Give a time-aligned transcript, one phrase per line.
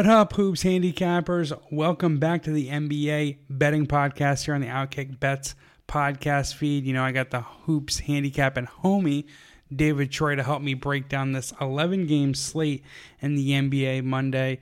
[0.00, 1.52] What up, Hoops handicappers?
[1.70, 5.54] Welcome back to the NBA betting podcast here on the Outkick Bets
[5.86, 6.86] podcast feed.
[6.86, 9.26] You know, I got the Hoops handicap and homie
[9.70, 12.82] David Troy to help me break down this 11 game slate
[13.20, 14.60] in the NBA Monday.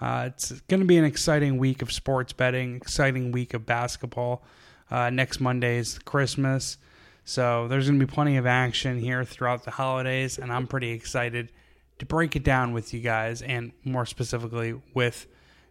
[0.00, 4.44] Uh, it's going to be an exciting week of sports betting, exciting week of basketball.
[4.88, 6.78] Uh, next Monday is Christmas.
[7.24, 10.90] So there's going to be plenty of action here throughout the holidays, and I'm pretty
[10.90, 11.50] excited
[11.98, 15.26] to break it down with you guys and more specifically with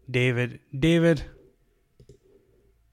[0.09, 0.59] David.
[0.77, 1.23] David,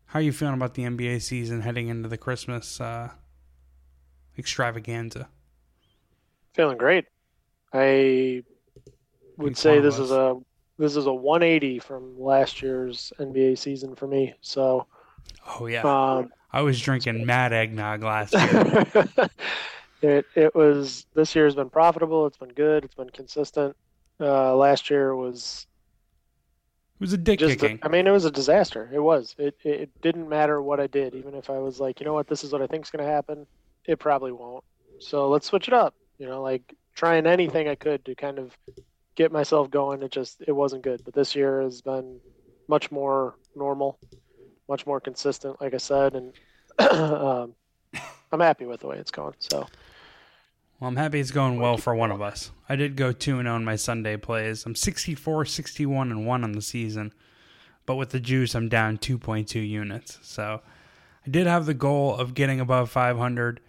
[0.07, 3.11] how are you feeling about the NBA season heading into the Christmas uh,
[4.39, 5.29] extravaganza?
[6.53, 7.07] Feeling great.
[7.73, 8.43] I
[9.39, 10.39] would say this is a
[10.79, 14.35] this is a 180 from last year's NBA season for me.
[14.43, 14.87] So,
[15.59, 19.31] oh yeah, um, I was drinking mad eggnog last year.
[20.03, 22.27] It it was this year has been profitable.
[22.27, 22.85] It's been good.
[22.85, 23.77] It's been consistent.
[24.21, 25.67] Uh, last year was
[26.95, 27.79] it was a dick kicking.
[27.83, 28.91] A, I mean, it was a disaster.
[28.93, 29.35] It was.
[29.39, 32.15] It, it, it didn't matter what I did, even if I was like, you know
[32.15, 33.47] what, this is what I think is going to happen.
[33.85, 34.63] It probably won't.
[35.01, 35.95] So let's switch it up.
[36.19, 38.57] You know, like trying anything I could to kind of
[39.15, 40.03] get myself going.
[40.03, 41.03] It just it wasn't good.
[41.05, 42.21] But this year has been
[42.69, 43.99] much more normal,
[44.69, 45.61] much more consistent.
[45.61, 46.33] Like I said, and
[46.79, 47.55] um,
[48.31, 49.35] I'm happy with the way it's going.
[49.39, 49.67] So.
[50.83, 52.51] Well, I'm happy it's going well for one of us.
[52.69, 54.67] I did go 2 and 0 in my Sunday plays.
[54.67, 57.15] I'm 64, 61 and 1 on the season.
[57.87, 60.19] But with the juice, I'm down 2.2 units.
[60.23, 60.61] So
[61.25, 63.61] I did have the goal of getting above 500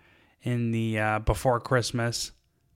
[0.42, 2.32] in the uh, before Christmas.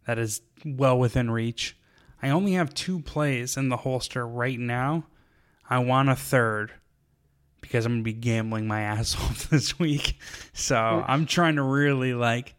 [0.05, 1.75] That is well within reach.
[2.21, 5.07] I only have two plays in the holster right now.
[5.67, 6.73] I want a third
[7.61, 10.19] because I'm gonna be gambling my ass off this week.
[10.53, 12.53] So I'm trying to really like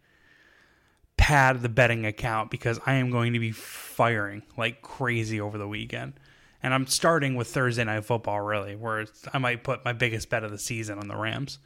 [1.19, 5.69] pad the betting account because I am going to be firing like crazy over the
[5.69, 6.15] weekend.
[6.63, 10.43] And I'm starting with Thursday night football really, where I might put my biggest bet
[10.43, 11.59] of the season on the Rams.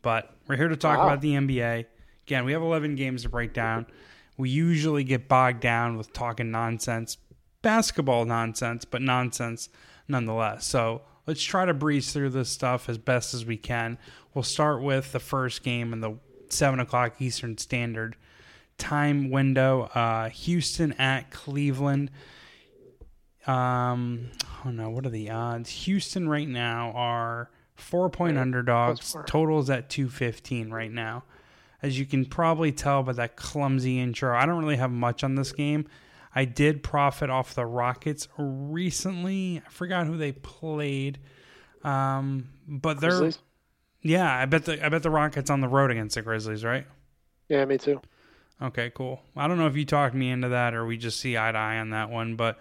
[0.00, 1.06] But we're here to talk wow.
[1.06, 1.86] about the NBA.
[2.26, 3.86] Again, we have 11 games to break down.
[4.36, 7.16] We usually get bogged down with talking nonsense,
[7.60, 9.68] basketball nonsense, but nonsense
[10.06, 10.64] nonetheless.
[10.64, 13.98] So let's try to breeze through this stuff as best as we can.
[14.32, 16.14] We'll start with the first game in the
[16.48, 18.16] 7 o'clock Eastern Standard
[18.78, 19.82] time window.
[19.94, 22.10] Uh, Houston at Cleveland.
[23.46, 24.30] Um,
[24.64, 25.70] oh no, what are the odds?
[25.70, 29.16] Houston right now are four point underdogs.
[29.26, 31.24] Totals at 215 right now.
[31.80, 35.36] As you can probably tell by that clumsy intro, I don't really have much on
[35.36, 35.86] this game.
[36.34, 39.62] I did profit off the Rockets recently.
[39.64, 41.18] I forgot who they played.
[41.84, 43.38] Um, but they're Grizzlies?
[44.02, 46.86] yeah, I bet the I bet the Rockets on the road against the Grizzlies, right?
[47.48, 48.00] Yeah, me too.
[48.60, 49.20] Okay, cool.
[49.36, 51.58] I don't know if you talked me into that or we just see eye to
[51.58, 52.58] eye on that one, but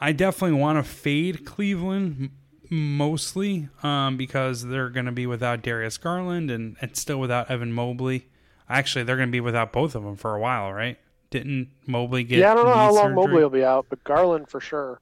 [0.00, 2.30] I definitely want to fade Cleveland
[2.70, 7.72] mostly um, because they're going to be without Darius Garland and, and still without Evan
[7.72, 8.28] Mobley.
[8.68, 10.98] Actually, they're going to be without both of them for a while, right?
[11.30, 12.38] Didn't Mobley get?
[12.38, 13.14] Yeah, I don't know how long surgery?
[13.14, 15.00] Mobley will be out, but Garland for sure.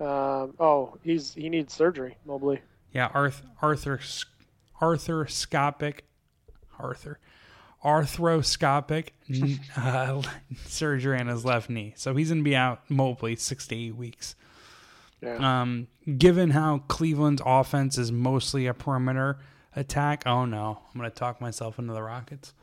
[0.00, 2.60] Um, oh, he's he needs surgery, Mobley.
[2.92, 4.00] Yeah, Arthur Arthur
[4.80, 6.00] arthroscopic
[6.78, 7.18] Arthur
[7.84, 9.08] arthroscopic
[9.76, 10.22] uh,
[10.66, 14.34] surgery on his left knee, so he's gonna be out Mobley six to eight weeks.
[15.22, 15.60] Yeah.
[15.62, 19.38] Um, given how Cleveland's offense is mostly a perimeter
[19.76, 22.54] attack, oh no, I'm gonna talk myself into the Rockets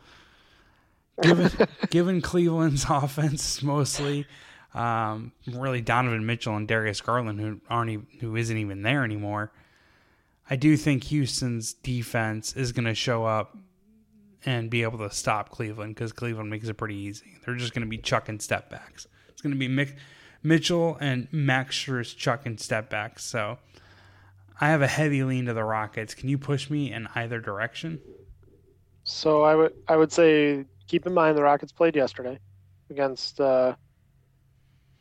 [1.21, 1.51] given
[1.89, 4.25] given Cleveland's offense mostly
[4.73, 9.51] um, really Donovan Mitchell and Darius Garland who aren't even, who isn't even there anymore.
[10.49, 13.57] I do think Houston's defense is going to show up
[14.47, 17.37] and be able to stop Cleveland because Cleveland makes it pretty easy.
[17.45, 19.05] They're just going to be chucking step backs.
[19.27, 19.93] It's going to be Mick,
[20.41, 23.25] Mitchell and Max Strus chucking step backs.
[23.25, 23.57] So
[24.61, 26.15] I have a heavy lean to the Rockets.
[26.15, 27.99] Can you push me in either direction?
[29.03, 32.39] So I would I would say keep in mind the Rockets played yesterday
[32.89, 33.75] against uh,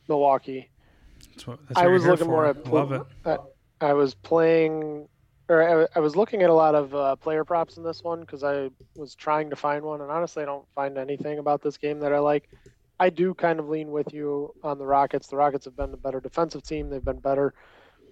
[0.08, 0.68] Milwaukee.
[1.30, 2.32] That's what, that's I was looking for.
[2.32, 3.02] more at love it.
[3.24, 3.38] I,
[3.80, 5.08] I, was playing,
[5.48, 8.20] or I, I, was looking at a lot of uh, player props in this one
[8.20, 11.76] because I was trying to find one, and honestly, I don't find anything about this
[11.76, 12.48] game that I like.
[12.98, 15.28] I do kind of lean with you on the Rockets.
[15.28, 16.88] The Rockets have been the better defensive team.
[16.88, 17.54] They've been better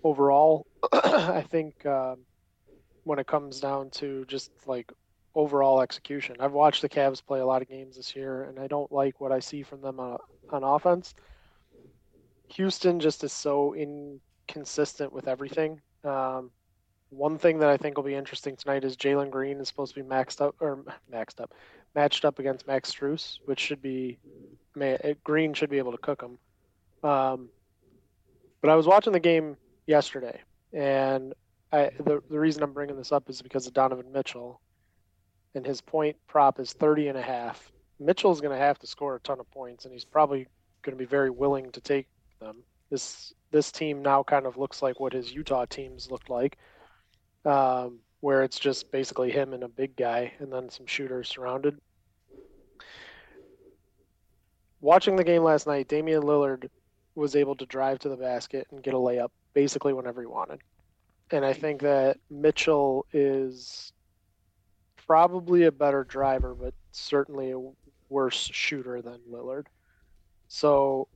[0.03, 0.67] overall.
[0.93, 2.17] I think uh,
[3.05, 4.93] when it comes down to just like
[5.35, 6.37] overall execution.
[6.39, 9.21] I've watched the Cavs play a lot of games this year, and I don't like
[9.21, 10.19] what I see from them on,
[10.51, 11.15] on offense.
[12.49, 15.81] Houston just is so inconsistent with everything.
[16.05, 16.51] Um,
[17.17, 20.03] one thing that I think will be interesting tonight is Jalen Green is supposed to
[20.03, 21.53] be maxed up or maxed up,
[21.95, 24.19] matched up against Max Strus, which should be,
[24.75, 26.39] man, Green should be able to cook him.
[27.09, 27.49] Um,
[28.61, 29.57] but I was watching the game
[29.87, 30.41] yesterday,
[30.73, 31.35] and
[31.73, 34.61] I, the the reason I'm bringing this up is because of Donovan Mitchell,
[35.55, 37.71] and his point prop is 30 and a half.
[38.01, 40.47] Mitchell's going to have to score a ton of points, and he's probably
[40.83, 42.07] going to be very willing to take
[42.41, 42.63] them.
[42.91, 46.59] This this team now kind of looks like what his Utah teams looked like,
[47.45, 51.79] um, where it's just basically him and a big guy, and then some shooters surrounded.
[54.81, 56.69] Watching the game last night, Damian Lillard
[57.15, 60.61] was able to drive to the basket and get a layup basically whenever he wanted.
[61.31, 63.93] And I think that Mitchell is
[65.07, 67.61] probably a better driver, but certainly a
[68.09, 69.67] worse shooter than Lillard.
[70.49, 71.09] So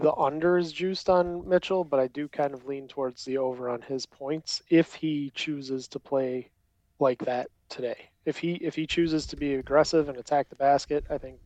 [0.00, 3.68] the under is juiced on Mitchell, but I do kind of lean towards the over
[3.70, 6.50] on his points if he chooses to play
[6.98, 8.08] like that today.
[8.24, 11.38] If he if he chooses to be aggressive and attack the basket, I think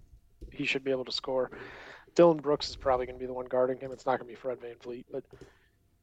[0.50, 1.50] he should be able to score.
[2.14, 3.92] Dillon Brooks is probably going to be the one guarding him.
[3.92, 5.46] It's not going to be Fred Van VanVleet, but you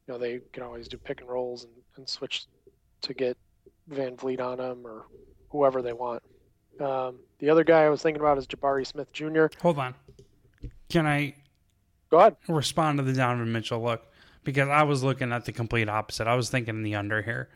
[0.08, 2.46] know they can always do pick and rolls and, and switch
[3.02, 3.38] to get
[3.88, 5.06] Van VanVleet on him or
[5.50, 6.24] whoever they want.
[6.80, 9.48] Um, the other guy I was thinking about is Jabari Smith Jr.
[9.62, 9.96] Hold on.
[10.90, 11.34] Can I
[12.10, 12.38] Go ahead.
[12.48, 14.06] respond to the Donovan Mitchell look?
[14.44, 16.28] Because I was looking at the complete opposite.
[16.28, 17.50] I was thinking the under here.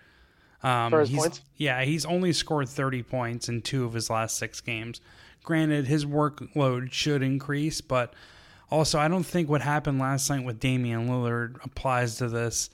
[0.63, 1.41] Um, For his he's, points?
[1.57, 5.01] Yeah, he's only scored 30 points in two of his last six games.
[5.43, 8.13] Granted, his workload should increase, but
[8.69, 12.69] also I don't think what happened last night with Damian Lillard applies to this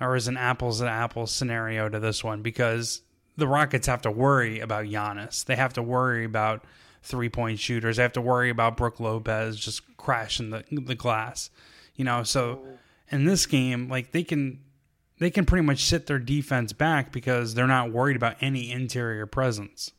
[0.00, 3.02] or is an apples to apples scenario to this one because
[3.36, 5.44] the Rockets have to worry about Giannis.
[5.44, 6.64] They have to worry about
[7.02, 7.96] three point shooters.
[7.96, 11.50] They have to worry about Brook Lopez just crashing the the glass.
[11.94, 12.62] You know, so
[13.10, 14.60] in this game, like they can
[15.18, 19.26] they can pretty much sit their defense back because they're not worried about any interior
[19.26, 19.90] presence.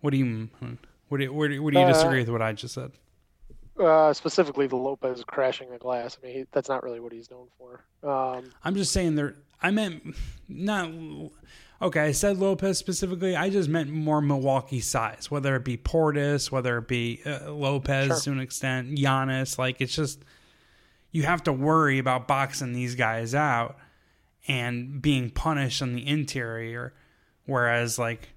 [0.00, 0.48] What do you
[1.08, 2.74] what do you, where do you, what do you Uh, disagree with what I just
[2.74, 2.92] said?
[3.78, 6.16] Uh, specifically, the Lopez crashing the glass.
[6.22, 7.84] I mean, he, that's not really what he's known for.
[8.08, 9.34] Um, I'm just saying there.
[9.62, 10.14] I meant
[10.48, 10.90] not.
[11.82, 13.36] Okay, I said Lopez specifically.
[13.36, 18.06] I just meant more Milwaukee size, whether it be Portis, whether it be uh, Lopez
[18.06, 18.16] Sure.
[18.20, 19.58] to an extent, Giannis.
[19.58, 20.24] Like it's just
[21.10, 23.76] you have to worry about boxing these guys out
[24.48, 26.94] and being punished on the interior,
[27.46, 28.30] whereas like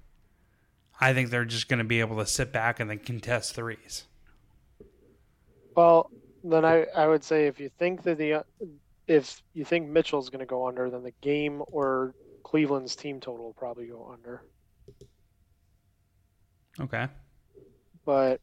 [1.00, 4.04] I think they're just going to be able to sit back and then contest threes.
[5.76, 6.10] well,
[6.44, 8.44] then I, I would say if you think that the
[9.06, 12.14] if you think Mitchell's going to go under, then the game or
[12.48, 14.42] Cleveland's team total will probably go under.
[16.80, 17.06] Okay.
[18.06, 18.40] But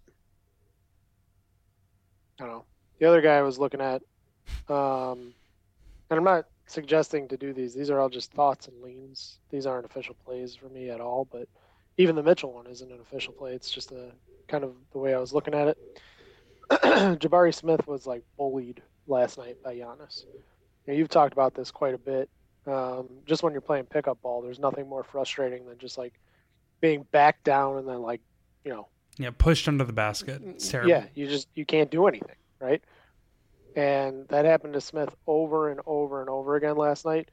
[2.39, 2.65] I don't know.
[2.99, 4.03] The other guy I was looking at,
[4.69, 5.33] um,
[6.09, 7.73] and I'm not suggesting to do these.
[7.73, 9.39] These are all just thoughts and leans.
[9.49, 11.27] These aren't official plays for me at all.
[11.31, 11.47] But
[11.97, 13.53] even the Mitchell one isn't an official play.
[13.53, 14.11] It's just a
[14.47, 16.01] kind of the way I was looking at it.
[16.69, 20.25] Jabari Smith was like bullied last night by Giannis.
[20.85, 22.29] Now, you've talked about this quite a bit.
[22.67, 26.13] Um, just when you're playing pickup ball, there's nothing more frustrating than just like
[26.81, 28.21] being backed down and then like
[28.63, 30.41] you know Yeah, pushed under the basket.
[30.43, 30.89] It's terrible.
[30.89, 32.81] yeah, you just you can't do anything, right?
[33.75, 37.29] And that happened to Smith over and over and over again last night.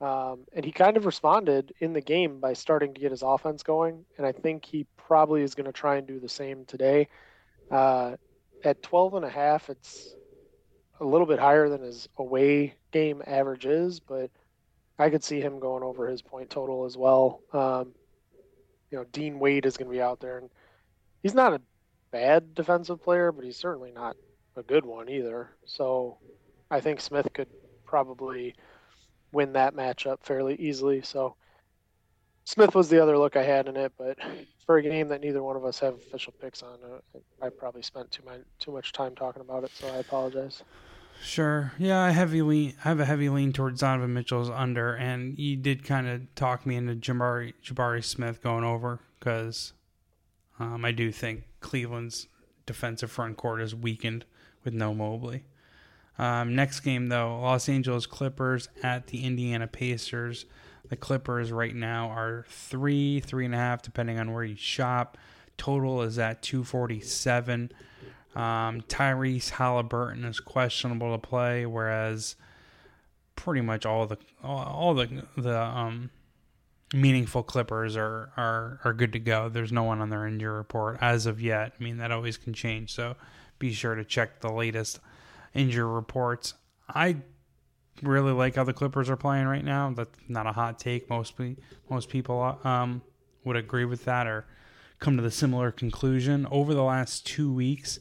[0.00, 3.62] Um, and he kind of responded in the game by starting to get his offense
[3.62, 4.04] going.
[4.16, 7.08] And I think he probably is going to try and do the same today.
[7.70, 8.16] Uh,
[8.64, 10.14] at 12 and a half, it's
[10.98, 14.30] a little bit higher than his away game average is, but
[15.02, 17.40] I could see him going over his point total as well.
[17.52, 17.92] Um,
[18.90, 20.48] you know, Dean Wade is going to be out there, and
[21.22, 21.60] he's not a
[22.12, 24.16] bad defensive player, but he's certainly not
[24.56, 25.50] a good one either.
[25.64, 26.18] So
[26.70, 27.48] I think Smith could
[27.84, 28.54] probably
[29.32, 31.02] win that matchup fairly easily.
[31.02, 31.34] So
[32.44, 34.18] Smith was the other look I had in it, but
[34.66, 37.82] for a game that neither one of us have official picks on, uh, I probably
[37.82, 39.70] spent too much too much time talking about it.
[39.74, 40.62] So I apologize.
[41.22, 41.72] Sure.
[41.78, 42.74] Yeah, I heavy lean.
[42.84, 46.66] I have a heavy lean towards Donovan Mitchell's under, and you did kind of talk
[46.66, 49.72] me into Jabari Jabari Smith going over because
[50.58, 52.26] um, I do think Cleveland's
[52.66, 54.24] defensive front court is weakened
[54.64, 55.44] with no Mobley.
[56.18, 60.46] Um, next game though, Los Angeles Clippers at the Indiana Pacers.
[60.88, 65.16] The Clippers right now are three, three and a half, depending on where you shop.
[65.56, 67.70] Total is at two forty seven.
[68.34, 72.36] Um, Tyrese Halliburton is questionable to play, whereas
[73.36, 76.10] pretty much all the all, the the um,
[76.94, 79.48] meaningful Clippers are, are are good to go.
[79.48, 81.72] There's no one on their injury report as of yet.
[81.78, 83.16] I mean that always can change, so
[83.58, 85.00] be sure to check the latest
[85.54, 86.54] injury reports.
[86.88, 87.16] I
[88.02, 89.92] really like how the Clippers are playing right now.
[89.92, 91.08] That's not a hot take.
[91.10, 91.56] Most pe-
[91.90, 93.02] most people um,
[93.44, 94.46] would agree with that or
[94.98, 96.46] come to the similar conclusion.
[96.50, 97.98] Over the last two weeks,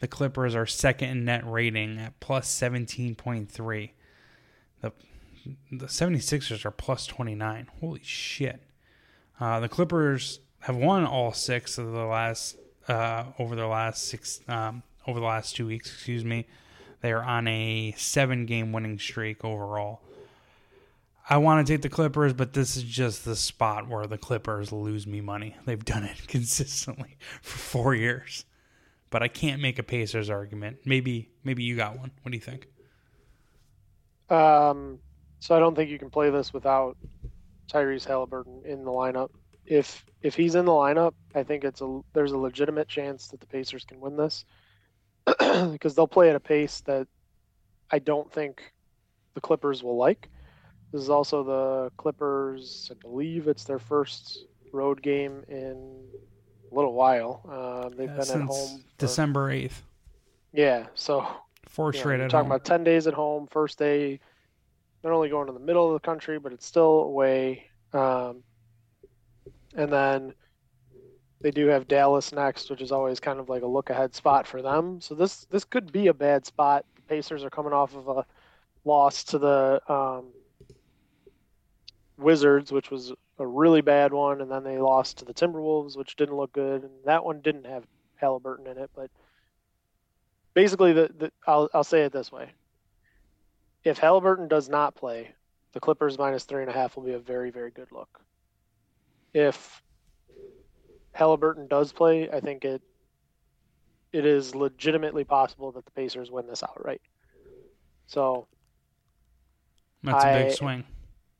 [0.00, 3.92] the Clippers are second in net rating at plus seventeen point three.
[4.80, 4.92] The
[5.70, 7.68] the 76ers are plus 29.
[7.80, 8.62] Holy shit.
[9.40, 12.56] Uh, the Clippers have won all six of the last
[12.88, 15.90] uh, over the last six um, over the last two weeks.
[15.90, 16.46] Excuse me.
[17.00, 20.00] They are on a seven game winning streak overall.
[21.30, 24.72] I want to take the Clippers, but this is just the spot where the Clippers
[24.72, 25.56] lose me money.
[25.66, 28.44] They've done it consistently for four years,
[29.10, 30.78] but I can't make a Pacers argument.
[30.84, 32.10] Maybe maybe you got one.
[32.22, 32.68] What do you think?
[34.30, 34.98] Um,
[35.40, 36.96] so I don't think you can play this without
[37.70, 39.30] Tyrese Halliburton in the lineup.
[39.66, 43.40] If if he's in the lineup, I think it's a there's a legitimate chance that
[43.40, 44.44] the Pacers can win this
[45.26, 47.06] because they'll play at a pace that
[47.90, 48.72] I don't think
[49.34, 50.28] the Clippers will like.
[50.92, 52.90] This is also the Clippers.
[52.90, 56.08] I believe it's their first road game in
[56.70, 57.42] a little while.
[57.48, 58.48] Uh, they've Yeah, been at home.
[58.48, 59.82] for- December eighth.
[60.52, 61.26] Yeah, so
[61.66, 62.52] Four straight we're at talking home.
[62.52, 64.18] about 10 days at home first day
[65.04, 68.42] not only going to the middle of the country but it's still away um,
[69.76, 70.32] and then
[71.42, 74.46] they do have dallas next which is always kind of like a look ahead spot
[74.46, 77.94] for them so this this could be a bad spot the pacers are coming off
[77.94, 78.24] of a
[78.84, 80.24] loss to the um,
[82.16, 86.16] wizards which was a really bad one and then they lost to the timberwolves which
[86.16, 87.84] didn't look good and that one didn't have
[88.16, 89.10] halliburton in it but
[90.54, 92.50] basically the, the I'll, I'll say it this way
[93.84, 95.30] if Halliburton does not play,
[95.72, 98.20] the Clippers minus three and a half will be a very, very good look.
[99.32, 99.82] If
[101.12, 102.82] Halliburton does play, I think it
[104.12, 107.02] it is legitimately possible that the Pacers win this outright.
[108.06, 108.46] So
[110.02, 110.84] That's a I- big swing.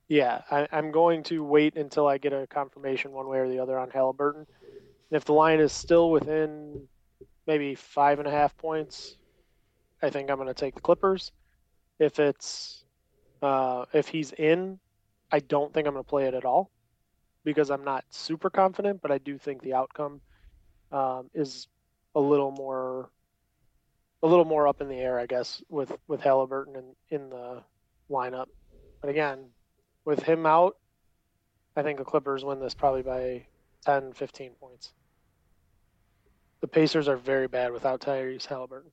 [0.08, 3.58] Yeah, I, I'm going to wait until I get a confirmation one way or the
[3.58, 4.46] other on Halliburton.
[5.10, 6.88] And if the line is still within
[7.46, 9.16] maybe five and a half points,
[10.02, 11.32] I think I'm going to take the Clippers.
[11.98, 12.84] If it's
[13.42, 14.78] uh, if he's in,
[15.30, 16.70] I don't think I'm going to play it at all
[17.44, 20.20] because I'm not super confident, but I do think the outcome
[20.90, 21.68] um, is
[22.14, 23.10] a little more
[24.22, 27.62] a little more up in the air, I guess, with with Halliburton in, in the
[28.10, 28.46] lineup.
[29.00, 29.50] But again,
[30.08, 30.78] with him out,
[31.76, 33.44] I think the Clippers win this probably by
[33.84, 34.92] 10, 15 points.
[36.62, 38.90] The Pacers are very bad without Tyrese Halliburton.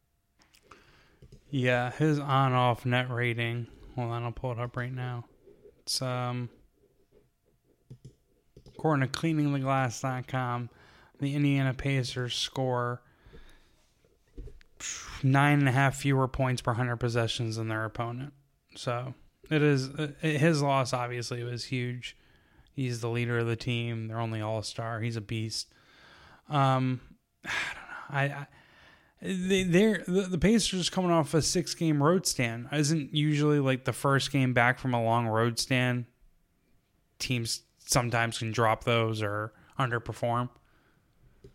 [1.50, 3.67] Yeah, his on off net rating.
[3.95, 5.24] Hold on, I'll pull it up right now.
[5.79, 6.50] It's um
[8.67, 10.69] according to cleaningtheglass.com,
[11.19, 13.01] the Indiana Pacers score
[15.24, 18.34] nine and a half fewer points per hundred possessions than their opponent.
[18.75, 19.13] So
[19.50, 20.94] it is uh, his loss.
[20.94, 22.18] Obviously, was huge.
[22.74, 24.08] He's the leader of the team.
[24.08, 25.00] They're only all star.
[25.00, 25.74] He's a beast.
[26.50, 27.02] Um,
[27.46, 28.36] I don't know.
[28.36, 28.48] I, I
[29.22, 32.68] they, they're the, the Pacers coming off a six game road stand.
[32.72, 36.06] Isn't usually like the first game back from a long road stand.
[37.18, 40.50] Teams sometimes can drop those or underperform.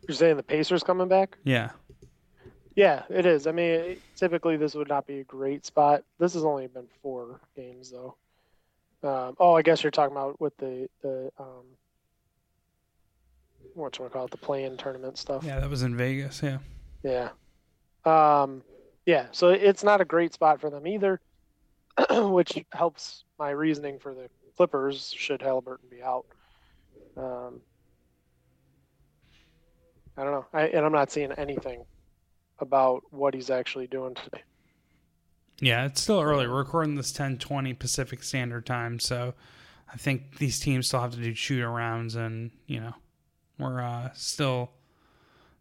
[0.09, 1.37] You're saying the Pacers coming back?
[1.45, 1.71] Yeah,
[2.81, 3.47] Yeah, it is.
[3.47, 6.03] I mean, typically this would not be a great spot.
[6.19, 8.17] This has only been four games though.
[9.03, 11.67] Um, oh, I guess you're talking about with the the um,
[13.75, 15.45] what you want to call it, the play-in tournament stuff.
[15.45, 16.43] yeah, that was in Vegas.
[16.43, 16.57] Yeah,
[17.03, 17.29] Yeah.
[18.07, 18.63] Um,
[19.05, 21.21] yeah, so it's not a great spot for them either,
[22.11, 26.25] which helps my reasoning for the Clippers should Halliburton be out.
[27.15, 27.61] Um,
[30.17, 30.47] I don't know.
[30.55, 31.85] I, and I'm not seeing anything
[32.61, 34.43] about what he's actually doing today.
[35.61, 35.87] yeah.
[35.87, 36.47] It's still early.
[36.47, 39.35] We're recording this ten twenty Pacific Standard Time, so
[39.93, 42.95] I think these teams still have to do shoot arounds, and you know,
[43.59, 44.71] we're uh, still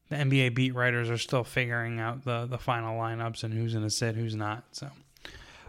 [0.09, 3.85] the NBA beat writers are still figuring out the the final lineups and who's going
[3.85, 4.63] to sit, who's not.
[4.71, 4.89] So,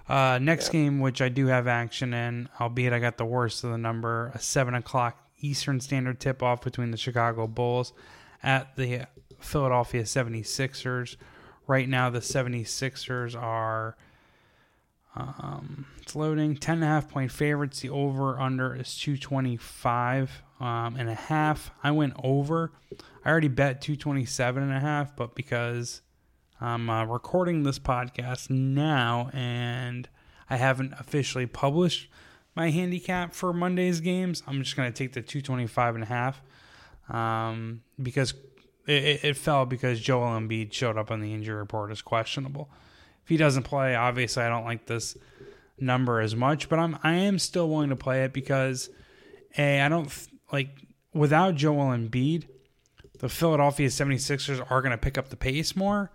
[0.08, 0.72] uh, next Yeah.
[0.80, 4.30] game, which I do have action in, albeit I got the worst of the number,
[4.34, 7.92] a seven o'clock Eastern Standard tip off between the Chicago Bulls
[8.42, 9.06] at the
[9.38, 11.16] Philadelphia 76ers.
[11.66, 13.96] Right now, the 76ers are.
[15.16, 16.56] Um, it's loading.
[16.56, 17.80] Ten and a half point favorites.
[17.80, 21.70] The over under is two twenty five um, and a half.
[21.82, 22.70] I went over.
[23.24, 26.02] I already bet 227 and a half, but because
[26.60, 30.08] I'm uh, recording this podcast now and
[30.48, 32.08] I haven't officially published
[32.54, 36.42] my handicap for Monday's games, I'm just going to take the 225 and a half
[37.10, 38.34] um, because
[38.86, 42.70] it, it, fell because Joel Embiid showed up on the injury report as questionable.
[43.22, 45.16] If he doesn't play, obviously I don't like this
[45.78, 48.90] number as much, but I'm I am still willing to play it because
[49.58, 50.10] a I don't
[50.52, 50.70] like
[51.12, 52.46] without Joel Embiid,
[53.18, 56.10] the Philadelphia 76ers are going to pick up the pace more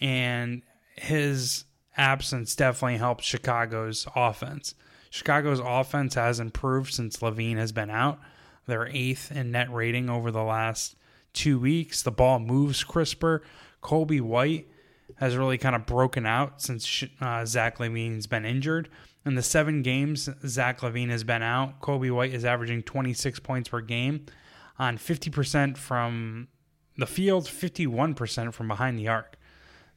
[0.00, 0.62] and
[0.96, 1.64] his
[1.96, 4.74] absence definitely helped Chicago's offense.
[5.10, 8.20] Chicago's offense has improved since LaVine has been out.
[8.66, 10.96] They're eighth in net rating over the last
[11.32, 12.02] two weeks.
[12.02, 13.42] The ball moves crisper.
[13.82, 14.68] Coby White
[15.16, 18.88] has really kind of broken out since uh, Zach LaVine's been injured.
[19.24, 23.68] In the seven games Zach LaVine has been out, Coby White is averaging 26 points
[23.68, 24.26] per game
[24.78, 26.48] on 50% from
[26.96, 29.36] the field, 51% from behind the arc.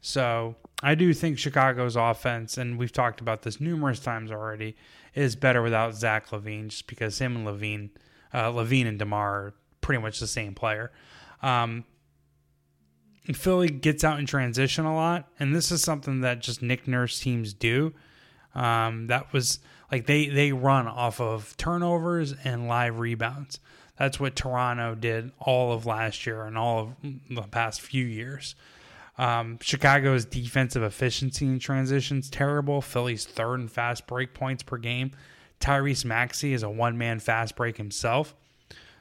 [0.02, 4.76] So I do think Chicago's offense, and we've talked about this numerous times already,
[5.14, 7.90] is better without Zach LaVine just because him and LaVine,
[8.34, 10.92] uh, LaVine and Demar are pretty much the same player.
[11.42, 11.86] Um,
[13.34, 17.20] Philly gets out in transition a lot, and this is something that just Nick Nurse
[17.20, 17.94] teams do.
[18.56, 19.60] Um, that was
[19.92, 23.60] like they they run off of turnovers and live rebounds.
[23.98, 28.56] That's what Toronto did all of last year and all of the past few years.
[29.18, 32.82] Um, Chicago's defensive efficiency in transitions terrible.
[32.82, 35.12] Philly's third in fast break points per game.
[35.60, 38.36] Tyrese Maxey is a one man fast break himself.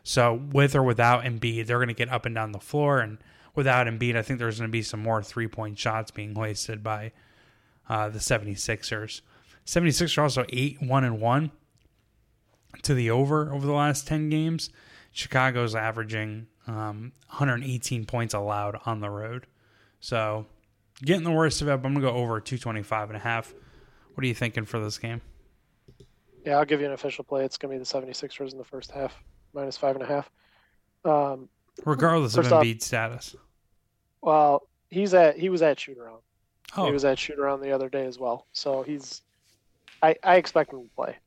[0.02, 3.00] So with or without Embiid, they're going to get up and down the floor.
[3.00, 3.18] And
[3.54, 6.82] without Embiid, I think there's going to be some more three point shots being wasted
[6.82, 7.12] by
[7.88, 9.20] uh, the 76ers.
[9.66, 11.50] 76ers are also 8 1 and 1
[12.82, 14.70] to the over over the last 10 games.
[15.12, 19.46] Chicago's averaging um, 118 points allowed on the road.
[20.00, 20.46] So
[21.02, 23.54] getting the worst of it, I'm going to go over 225 and a half.
[24.14, 25.20] What are you thinking for this game?
[26.48, 27.44] Yeah, I'll give you an official play.
[27.44, 29.14] It's going to be the 76ers in the first half,
[29.52, 30.30] minus five and a half.
[31.04, 31.50] Um,
[31.84, 33.36] Regardless of Embiid status.
[34.22, 36.22] Well, he's at he was at shoot around.
[36.74, 36.86] Oh.
[36.86, 38.46] He was at shoot around the other day as well.
[38.54, 39.20] So he's
[40.02, 41.18] I, I expect him to play.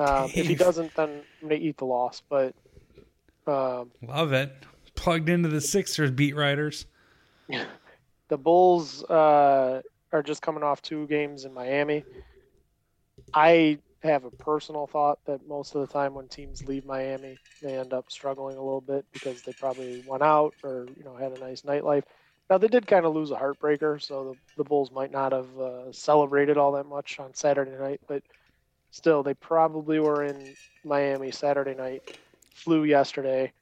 [0.00, 2.20] Um, if he doesn't, then I'm going to eat the loss.
[2.28, 2.52] But
[3.46, 4.52] um, love it.
[4.96, 6.86] Plugged into the Sixers beat writers.
[8.28, 9.80] the Bulls uh,
[10.12, 12.04] are just coming off two games in Miami.
[13.32, 17.76] I have a personal thought that most of the time when teams leave Miami, they
[17.76, 21.32] end up struggling a little bit because they probably went out or you know had
[21.32, 22.04] a nice nightlife.
[22.48, 25.58] Now they did kind of lose a heartbreaker, so the, the Bulls might not have
[25.58, 28.22] uh, celebrated all that much on Saturday night, but
[28.90, 32.18] still, they probably were in Miami Saturday night,
[32.54, 33.52] flew yesterday,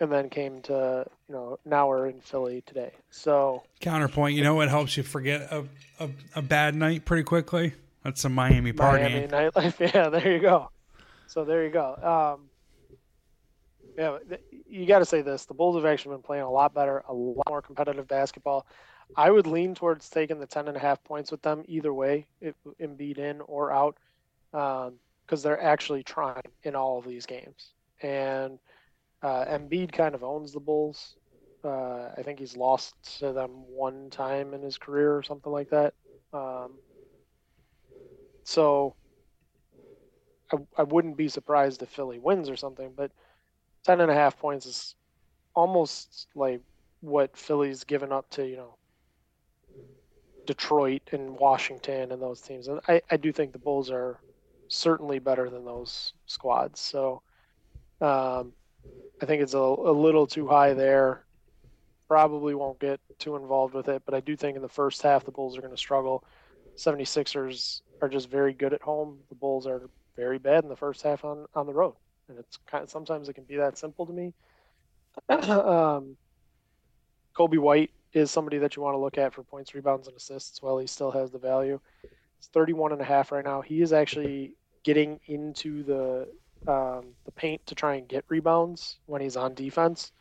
[0.00, 2.92] and then came to you know now we're in Philly today.
[3.10, 5.64] So counterpoint, you know what helps you forget a
[5.98, 7.72] a, a bad night pretty quickly?
[8.02, 9.02] That's a Miami party.
[9.02, 10.08] Miami nightlife, yeah.
[10.08, 10.70] There you go.
[11.26, 11.96] So there you go.
[12.36, 12.48] Um,
[13.96, 14.18] yeah,
[14.68, 17.12] you got to say this: the Bulls have actually been playing a lot better, a
[17.12, 18.66] lot more competitive basketball.
[19.16, 22.26] I would lean towards taking the ten and a half points with them either way,
[22.40, 23.96] if Embiid in or out,
[24.52, 27.72] because um, they're actually trying in all of these games.
[28.02, 28.58] And
[29.22, 31.16] uh, Embiid kind of owns the Bulls.
[31.62, 35.68] Uh, I think he's lost to them one time in his career or something like
[35.70, 35.92] that.
[36.32, 36.72] Um,
[38.50, 38.96] so
[40.52, 43.12] I, I wouldn't be surprised if Philly wins or something, but
[43.84, 44.96] ten and a half points is
[45.54, 46.60] almost like
[47.00, 48.74] what Philly's given up to, you know,
[50.46, 52.66] Detroit and Washington and those teams.
[52.66, 54.18] And I, I do think the Bulls are
[54.66, 56.80] certainly better than those squads.
[56.80, 57.22] So
[58.00, 58.52] um,
[59.22, 61.24] I think it's a, a little too high there.
[62.08, 65.24] Probably won't get too involved with it, but I do think in the first half
[65.24, 66.24] the Bulls are going to struggle.
[66.76, 69.18] 76ers are just very good at home.
[69.28, 71.94] The Bulls are very bad in the first half on, on the road
[72.30, 74.32] and it's kind of sometimes it can be that simple to me.
[75.28, 76.16] um,
[77.36, 80.62] Coby White is somebody that you want to look at for points, rebounds, and assists.
[80.62, 81.80] While he still has the value,
[82.38, 83.60] it's 31 and a half right now.
[83.60, 86.28] He is actually getting into the
[86.66, 90.12] um, the paint to try and get rebounds when he's on defense,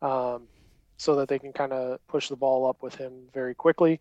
[0.00, 0.48] um,
[0.96, 4.00] so that they can kind of push the ball up with him very quickly.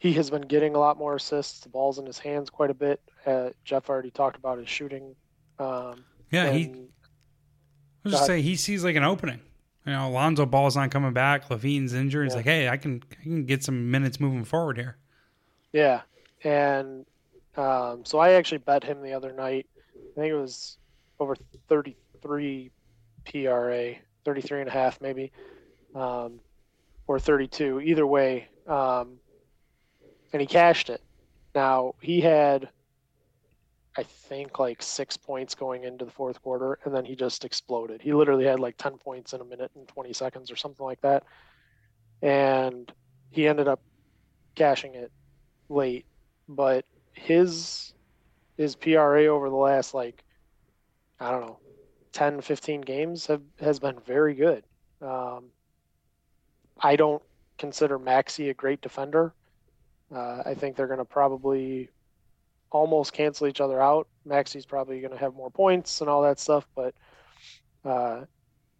[0.00, 1.60] He has been getting a lot more assists.
[1.60, 3.02] The ball's in his hands quite a bit.
[3.26, 5.14] Uh, Geoff already talked about his shooting.
[5.58, 6.64] Um, yeah, he.
[6.64, 6.78] I
[8.04, 9.40] was just say he sees like an opening.
[9.84, 11.50] You know, Alonzo Ball's not coming back.
[11.50, 12.24] LaVine's injured.
[12.24, 14.96] He's like, hey, I can I can get some minutes moving forward here.
[15.72, 16.00] Yeah,
[16.44, 17.04] and
[17.58, 19.66] um, so I actually bet him the other night.
[19.94, 20.78] I think it was
[21.18, 21.36] over
[21.68, 22.70] 33
[23.26, 25.30] PRA, 33 and a half maybe,
[25.94, 26.40] um,
[27.06, 27.82] or 32.
[27.82, 29.19] Either way, um,
[30.32, 31.02] and he cashed it.
[31.54, 32.70] Now he had
[33.96, 38.00] I think like six points going into the fourth quarter, and then he just exploded.
[38.00, 41.00] He literally had like 10 points in a minute and 20 seconds or something like
[41.00, 41.24] that.
[42.22, 42.90] And
[43.30, 43.80] he ended up
[44.54, 45.10] cashing it
[45.68, 46.06] late,
[46.48, 47.92] but his
[48.56, 50.22] his PRA over the last like
[51.18, 51.58] I don't know
[52.12, 54.64] 10 15 games have has been very good.
[55.02, 55.50] Um,
[56.80, 57.22] I don't
[57.58, 59.34] consider Maxey a great defender.
[60.14, 61.88] Uh, I think they're going to probably
[62.70, 64.08] almost cancel each other out.
[64.24, 66.94] Maxey's probably going to have more points and all that stuff, but
[67.84, 68.22] uh,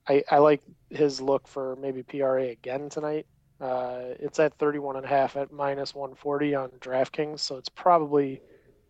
[0.09, 3.27] I, I like his look for maybe PRA again tonight.
[3.61, 8.41] Uh, it's at 31 and a half at minus 140 on DraftKings, so it's probably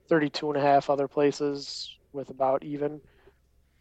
[0.09, 3.00] 32 and a half other places with about even.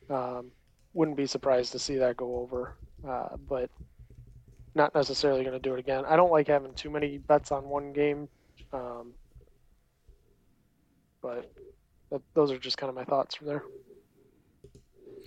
[0.10, 0.52] Um,
[0.94, 2.76] wouldn't be surprised to see that go over,
[3.08, 3.70] uh, but
[4.74, 6.04] not necessarily going to do it again.
[6.06, 8.28] I don't like having too many bets on one game,
[8.74, 9.14] um,
[11.22, 11.52] but
[12.12, 13.64] that, those are just kind of my thoughts from there.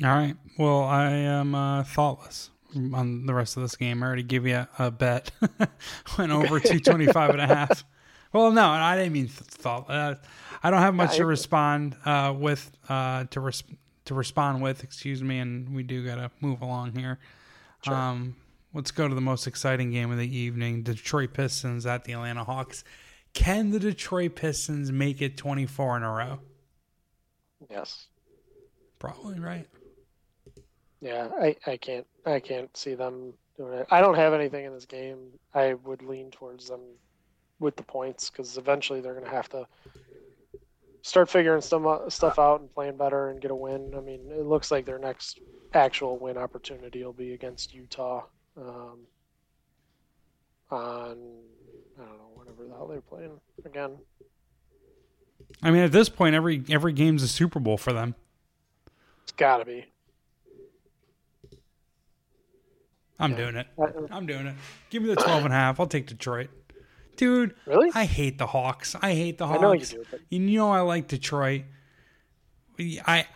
[0.03, 0.37] All right.
[0.59, 4.03] Well, I am uh, thoughtless on the rest of this game.
[4.03, 5.31] I already gave you a, a bet.
[6.19, 7.85] Went over 225 and a half.
[8.33, 9.91] Well, no, I didn't mean thought.
[9.91, 10.15] Uh,
[10.63, 13.65] I don't have much to respond uh, with uh, to res-
[14.07, 14.83] to respond with.
[14.83, 17.19] Excuse me, and we do got to move along here.
[17.85, 17.95] Sure.
[17.95, 18.37] Um,
[18.73, 22.45] let's go to the most exciting game of the evening: Detroit Pistons at the Atlanta
[22.45, 22.85] Hawks.
[23.35, 26.41] Can the Detroit Pistons make it 24 in a row?
[27.71, 28.07] Yes.
[28.99, 29.67] Probably right.
[31.01, 33.87] Yeah, I, I can't I can't see them doing it.
[33.91, 35.19] I don't have anything in this game.
[35.55, 36.81] I would lean towards them
[37.59, 39.67] with the points because eventually they're going to have to
[41.03, 43.93] start figuring some uh, stuff out and playing better and get a win.
[43.97, 45.41] I mean, it looks like their next
[45.75, 48.25] actual win opportunity will be against Utah
[48.57, 48.99] um,
[50.71, 51.19] on
[51.99, 52.32] I don't know
[52.69, 53.99] the hell they're playing again.
[55.63, 58.15] I mean, at this point, every every game's a Super Bowl for them.
[59.23, 59.87] It's got to be.
[63.19, 63.37] I'm yeah.
[63.37, 63.67] doing it.
[63.79, 64.55] Uh, I'm doing it.
[64.91, 65.79] Give me the 12 and a half.
[65.79, 66.51] I'll take Detroit.
[67.17, 67.91] Dude, really?
[67.95, 68.97] I hate the Hawks.
[69.01, 69.59] I hate the Hawks.
[69.59, 70.05] I know you do.
[70.11, 70.21] But...
[70.29, 71.63] You know I like Detroit.
[72.81, 73.27] I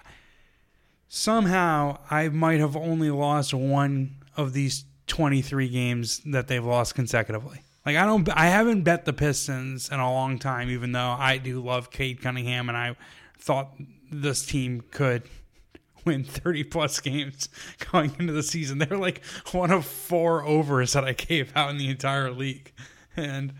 [1.08, 7.60] somehow I might have only lost one of these 23 games that they've lost consecutively.
[7.86, 11.38] Like I don't I haven't bet the Pistons in a long time even though I
[11.38, 12.96] do love Cade Cunningham and I
[13.38, 13.74] thought
[14.10, 15.22] this team could
[16.04, 17.48] win 30 plus games
[17.92, 18.78] going into the season.
[18.78, 22.72] They're like one of four overs that I gave out in the entire league.
[23.16, 23.54] And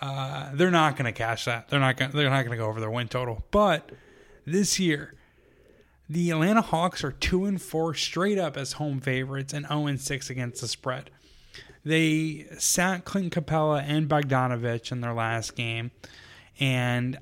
[0.00, 1.68] uh, they're not going to cash that.
[1.68, 3.44] They're not going they're not going to go over their win total.
[3.50, 3.90] But
[4.46, 5.14] this year
[6.08, 10.00] the Atlanta Hawks are 2 and 4 straight up as home favorites and 0 and
[10.00, 11.10] 6 against the spread.
[11.84, 15.90] They sat Clint Capela and Bogdanovic in their last game
[16.60, 17.18] and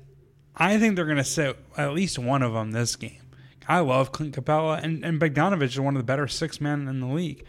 [0.55, 3.21] I think they're going to sit at least one of them this game.
[3.67, 6.99] I love Clint Capela, and, and Bogdanovic is one of the better six men in
[6.99, 7.45] the league.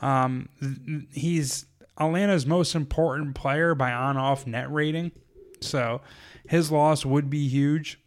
[0.00, 0.48] Um,
[1.12, 1.66] he's
[1.98, 5.12] Atlanta's most important player by on off net rating.
[5.60, 6.00] So
[6.48, 8.00] his loss would be huge.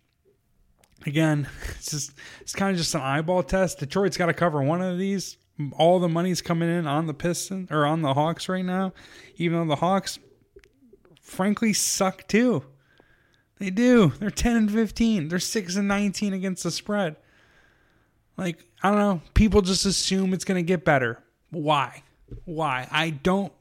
[1.05, 3.79] Again, it's just it's kind of just an eyeball test.
[3.79, 5.37] Detroit's got to cover one of these.
[5.77, 8.93] All the money's coming in on the Piston or on the Hawks right now,
[9.35, 10.19] even though the Hawks
[11.21, 12.63] frankly suck too.
[13.59, 14.11] They do.
[14.19, 15.27] They're 10 and 15.
[15.27, 17.15] They're 6 and 19 against the spread.
[18.35, 19.21] Like, I don't know.
[19.35, 21.21] People just assume it's going to get better.
[21.51, 22.01] Why?
[22.45, 22.87] Why?
[22.89, 23.53] I don't.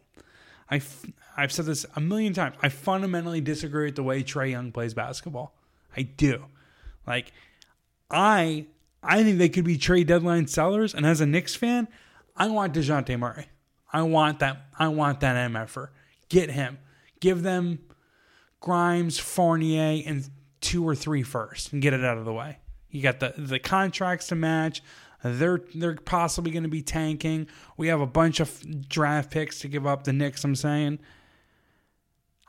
[0.71, 0.81] I,
[1.37, 2.57] I've said this a million times.
[2.63, 5.55] I fundamentally disagree with the way Trae Young plays basketball.
[5.95, 6.47] I do.
[7.07, 7.33] Like,
[8.11, 8.67] I
[9.03, 10.95] I think they could be trade deadline sellers.
[10.95, 11.89] And as a Knicks fan,
[12.37, 13.47] I want Dejounte Murray.
[13.93, 14.67] I want that.
[14.79, 15.89] I want that MFer.
[16.29, 16.79] Get him.
[17.21, 17.81] Give them
[18.61, 20.29] Grimes, Fournier, and
[20.61, 22.59] two or three first, and get it out of the way.
[22.91, 24.83] You got the the contracts to match.
[25.23, 27.49] They're they're possibly going to be tanking.
[27.77, 30.05] We have a bunch of draft picks to give up.
[30.05, 30.45] The Knicks.
[30.45, 30.99] I'm saying.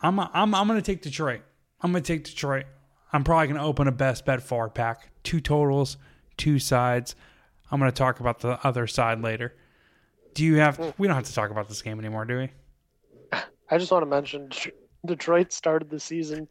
[0.02, 1.42] I'm I'm I'm going to take Detroit.
[1.82, 2.66] I'm going to take Detroit.
[3.14, 5.10] I'm probably going to open a best bet forward pack.
[5.24, 5.98] Two totals,
[6.38, 7.15] two sides.
[7.72, 9.56] I'm going to talk about the other side later.
[10.34, 10.80] Do you have?
[10.98, 12.50] We don't have to talk about this game anymore, do we?
[13.70, 14.50] I just want to mention
[15.06, 16.48] Detroit started the season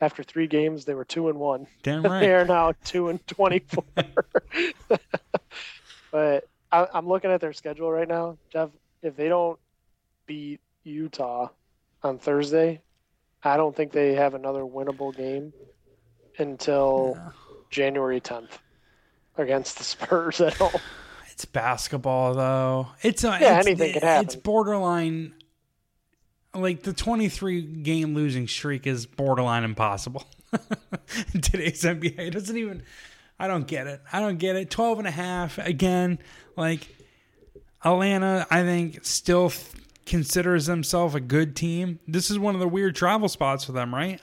[0.00, 1.66] after three games, they were two and one.
[1.82, 2.20] Damn right.
[2.20, 3.84] they are now two and twenty-four.
[6.10, 8.70] but I, I'm looking at their schedule right now, Geoff.
[9.02, 9.58] If they don't
[10.26, 11.48] beat Utah
[12.02, 12.80] on Thursday,
[13.42, 15.52] I don't think they have another winnable game
[16.38, 17.30] until yeah.
[17.70, 18.58] January 10th
[19.36, 20.80] against the Spurs at home.
[21.30, 22.88] It's basketball, though.
[23.02, 24.26] It's a, yeah, it's, anything can happen.
[24.26, 25.34] It's borderline
[26.54, 30.24] like the 23 game losing streak is borderline impossible
[31.42, 32.18] today's NBA.
[32.18, 32.82] It doesn't even
[33.38, 34.00] I don't get it.
[34.12, 34.70] I don't get it.
[34.70, 36.18] 12 and a half again
[36.56, 36.94] like
[37.84, 39.52] Atlanta I think still
[40.06, 41.98] considers themselves a good team.
[42.06, 44.20] This is one of the weird travel spots for them, right?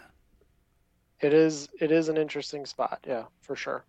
[1.20, 3.84] It is it is an interesting spot, yeah, for sure.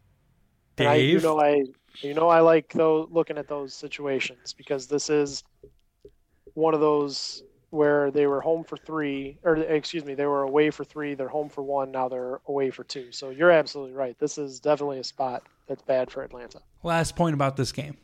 [0.76, 0.88] Dave?
[0.88, 1.64] I, you know I
[2.00, 5.44] you know I like though looking at those situations because this is
[6.54, 10.68] one of those where they were home for three, or excuse me, they were away
[10.70, 11.14] for three.
[11.14, 11.90] They're home for one.
[11.90, 13.10] Now they're away for two.
[13.12, 14.18] So you're absolutely right.
[14.18, 16.60] This is definitely a spot that's bad for Atlanta.
[16.82, 17.96] Last point about this game.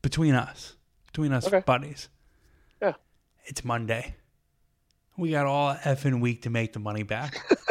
[0.00, 0.76] Between us,
[1.06, 1.62] between us Okay.
[1.66, 2.08] buddies.
[2.80, 2.94] Yeah.
[3.44, 4.14] It's Monday.
[5.18, 7.36] We got all effing week to make the money back.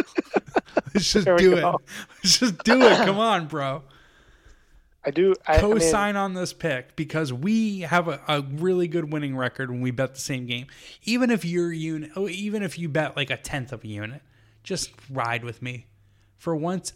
[0.95, 1.62] Let's just do it.
[1.62, 1.81] go.
[2.23, 2.97] Let's just do it.
[2.97, 3.84] Come on, bro.
[5.03, 5.36] I do.
[5.45, 9.38] I, I mean, Co-sign on this pick because we have a, a really good winning
[9.38, 10.65] record when we bet the same game.
[11.03, 14.21] Even if your unit, oh, even if you bet like a tenth of a unit,
[14.63, 15.86] just ride with me
[16.38, 16.93] for once.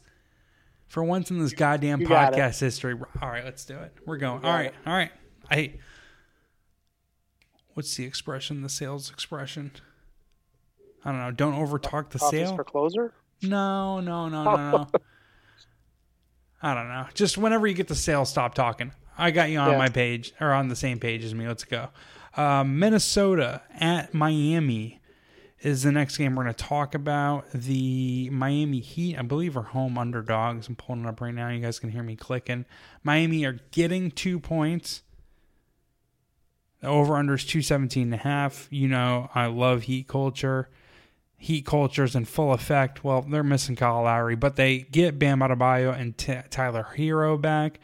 [0.87, 2.07] For once in this goddamn it.
[2.07, 2.95] podcast history.
[3.21, 3.93] All right, let's do it.
[4.07, 4.43] We're going.
[4.43, 4.75] All right, it.
[4.87, 5.11] all right.
[5.51, 5.73] I.
[7.75, 8.63] What's the expression?
[8.63, 9.71] The sales expression.
[11.05, 11.31] I don't know.
[11.31, 12.55] Don't overtalk the office sale.
[12.55, 13.13] for closer.
[13.41, 14.87] No, no, no, no, no.
[16.61, 17.05] I don't know.
[17.13, 18.91] Just whenever you get the sale, stop talking.
[19.17, 19.77] I got you on Yeah.
[19.77, 21.47] my page or on the same page as me.
[21.47, 21.89] Let's go.
[22.35, 24.99] Um, Minnesota at Miami
[25.61, 27.49] is the next game we're going to talk about.
[27.51, 30.67] The Miami Heat, I believe, are home underdogs.
[30.67, 31.49] I'm pulling it up right now.
[31.49, 32.65] You guys can hear me clicking.
[33.03, 35.01] Miami are getting two points.
[36.81, 38.67] The over under is 217 and a half.
[38.69, 40.69] You know, I love Heat culture.
[41.41, 43.03] Heat culture's in full effect.
[43.03, 47.79] Well, they're missing Kyle Lowry, but they get Bam Adebayo and T- Tyler Herro back.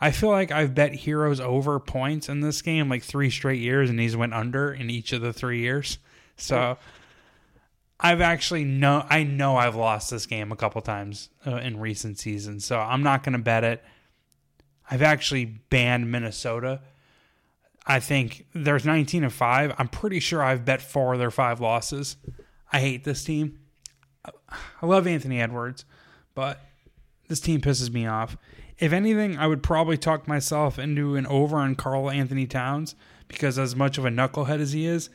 [0.00, 3.90] I feel like I've bet Herro's over points in this game like three straight years,
[3.90, 5.98] and he's went under in each of the three years.
[6.36, 6.78] So
[8.00, 12.18] I've actually know I know I've lost this game a couple times uh, in recent
[12.18, 13.84] seasons, so I'm not going to bet it.
[14.90, 16.80] I've actually banned Minnesota.
[17.86, 19.74] I think there's 19 and 5.
[19.78, 22.16] I'm pretty sure I've bet four of their five losses.
[22.74, 23.60] I hate this team.
[24.24, 25.84] I love Anthony Edwards,
[26.34, 26.60] but
[27.28, 28.36] this team pisses me off.
[28.80, 32.96] If anything, I would probably talk myself into an over on Karl-Anthony Towns
[33.28, 35.08] because, as much of a knucklehead as he is,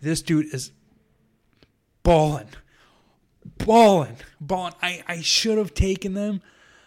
[0.00, 0.72] this dude is
[2.02, 2.48] balling,
[3.58, 4.72] balling, balling.
[4.80, 6.40] I, I should have taken them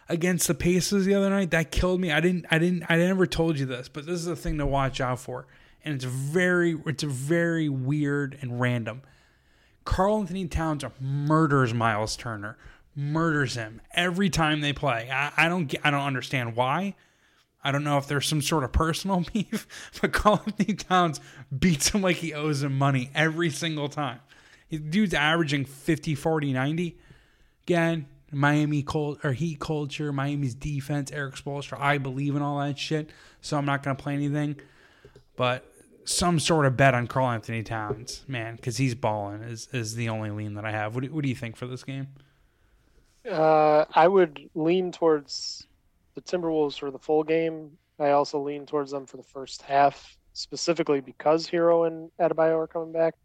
[0.09, 1.51] against the Pacers the other night.
[1.51, 2.11] That killed me.
[2.11, 2.47] I didn't.
[2.49, 2.83] I didn't.
[2.89, 5.45] I never told you this, but this is a thing to watch out for,
[5.83, 6.75] and it's very.
[6.87, 9.03] It's very weird and random.
[9.85, 12.57] Karl-Anthony Towns murders Miles Turner,
[12.95, 15.09] murders him every time they play.
[15.11, 16.95] I, I don't I don't understand why.
[17.63, 19.67] I don't know if there's some sort of personal beef,
[20.01, 21.19] but Karl-Anthony Towns
[21.57, 24.19] beats him like he owes him money every single time.
[24.67, 26.97] He- Dude's averaging 50, 40, 90.
[27.65, 31.79] Again, Miami cold or Heat culture, Miami's defense, Erik Spoelstra.
[31.79, 33.09] I believe in all that shit,
[33.41, 34.57] so I'm not gonna play anything.
[35.35, 35.65] But
[36.05, 40.29] some sort of bet on Karl-Anthony Towns, man, because he's balling is is the only
[40.29, 40.95] lean that I have.
[40.95, 42.07] What do, what do you think for this game?
[43.29, 45.67] Uh, I would lean towards
[46.13, 47.71] the Timberwolves for the full game.
[47.99, 52.67] I also lean towards them for the first half, specifically because Herro and Adebayo are
[52.67, 53.15] coming back.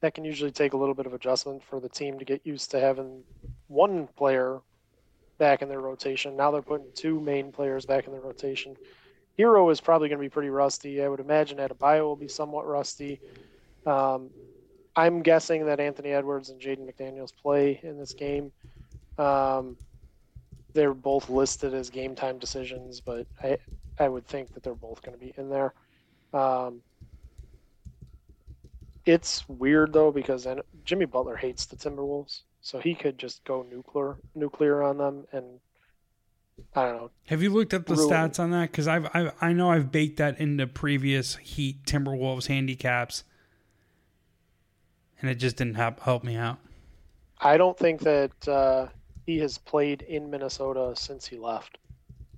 [0.00, 2.70] That can usually take a little bit of adjustment for the team to get used
[2.72, 3.22] to having
[3.68, 4.60] one player
[5.38, 6.36] back in their rotation.
[6.36, 8.76] Now they're putting two main players back in their rotation.
[9.38, 11.02] Herro is probably going to be pretty rusty.
[11.02, 13.20] I would imagine Adebayo will be somewhat rusty.
[13.86, 14.30] Um,
[14.94, 18.52] I'm guessing that Anthony Edwards and Jaden McDaniels play in this game.
[19.18, 19.76] Um,
[20.74, 23.58] they're both listed as game time decisions, but I
[23.98, 25.74] I would think that they're both going to be in there.
[26.32, 26.80] Um,
[29.04, 30.46] it's weird though because
[30.84, 35.60] Jimmy Butler hates the Timberwolves, so he could just go nuclear nuclear on them, and
[36.74, 37.10] I don't know.
[37.26, 38.10] Have you looked at the Ruin.
[38.10, 38.70] stats on that?
[38.70, 43.24] Because I've, I've I know I've baked that into previous Heat Timberwolves handicaps,
[45.20, 46.58] and it just didn't help help me out.
[47.40, 48.86] I don't think that uh,
[49.26, 51.78] he has played in Minnesota since he left.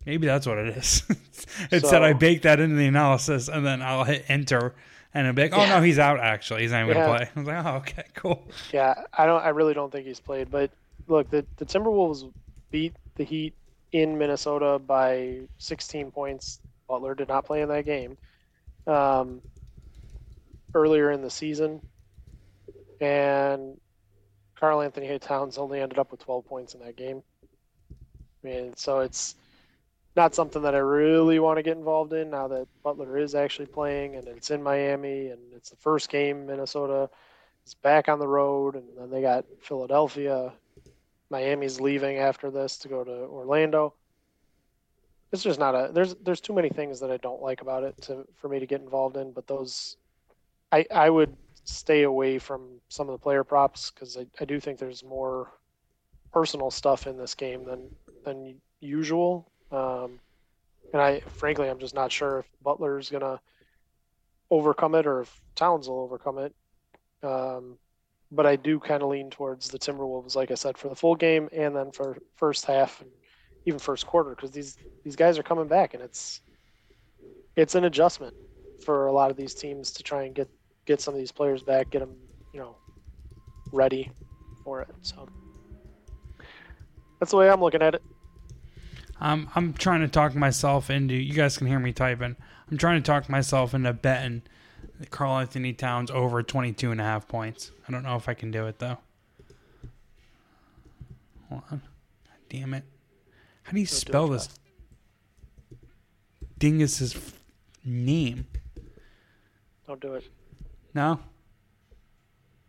[0.07, 1.03] Maybe that's what it is.
[1.70, 4.74] it said I baked that into the analysis, and then I'll hit enter,
[5.12, 6.20] and it'll be like, oh no, he's out.
[6.20, 7.05] Actually, he's not even Yeah.
[7.07, 7.29] gonna play.
[7.37, 8.48] I was like, oh okay, cool.
[8.72, 9.42] Yeah, I don't.
[9.42, 10.50] I really don't think he's played.
[10.50, 10.70] But
[11.09, 12.31] look, the the Timberwolves
[12.70, 13.55] beat the Heat
[13.94, 16.59] in Minnesota by 16 points.
[16.88, 18.18] Butler did not play in that game.
[18.88, 19.40] Um,
[20.74, 21.80] earlier in the season,
[23.00, 23.80] and
[24.57, 27.22] Karl-Anthony Towns only ended up with 12 points in that game.
[27.92, 29.37] I mean, so it's
[30.16, 33.66] not something that I really want to get involved in now that Butler is actually
[33.66, 37.09] playing and it's in Miami and it's the first game Minnesota
[37.64, 40.52] is back on the road and then they got Philadelphia.
[41.34, 43.94] Miami's leaving after this to go to Orlando.
[45.32, 48.00] It's just not a there's there's too many things that I don't like about it
[48.02, 49.96] to for me to get involved in, but those
[50.70, 54.60] I I would stay away from some of the player props because I, I do
[54.60, 55.50] think there's more
[56.32, 57.90] personal stuff in this game than
[58.24, 59.50] than usual.
[59.72, 60.20] Um,
[60.92, 63.40] and I frankly I'm just not sure if Butler's gonna
[64.52, 66.54] overcome it or if Towns will overcome it.
[67.24, 67.78] Um,
[68.34, 71.14] but I do kind of lean towards the Timberwolves, like I said, for the full
[71.14, 73.10] game and then for first half and
[73.66, 76.40] even first quarter because these these guys are coming back and it's
[77.56, 78.34] it's an adjustment
[78.84, 80.48] for a lot of these teams to try and get
[80.86, 82.16] get some of these players back, get them
[82.52, 82.76] you know
[83.72, 84.10] ready
[84.64, 84.88] for it.
[85.02, 85.28] So
[87.20, 88.02] that's the way I'm looking at it.
[89.20, 91.14] I'm I'm trying to talk myself into.
[91.14, 92.36] You guys can hear me typing.
[92.70, 94.42] I'm trying to talk myself into betting
[95.10, 97.70] Karl-Anthony Towns over 22 and a half points.
[97.88, 98.98] I don't know if I can do it though.
[101.48, 101.78] Hold on.
[101.78, 102.84] God damn it.
[103.62, 104.48] How do you Don't do spell it, this
[106.58, 107.38] dingus's f-
[107.84, 108.46] name?
[109.86, 110.24] Don't do it.
[110.94, 111.20] No?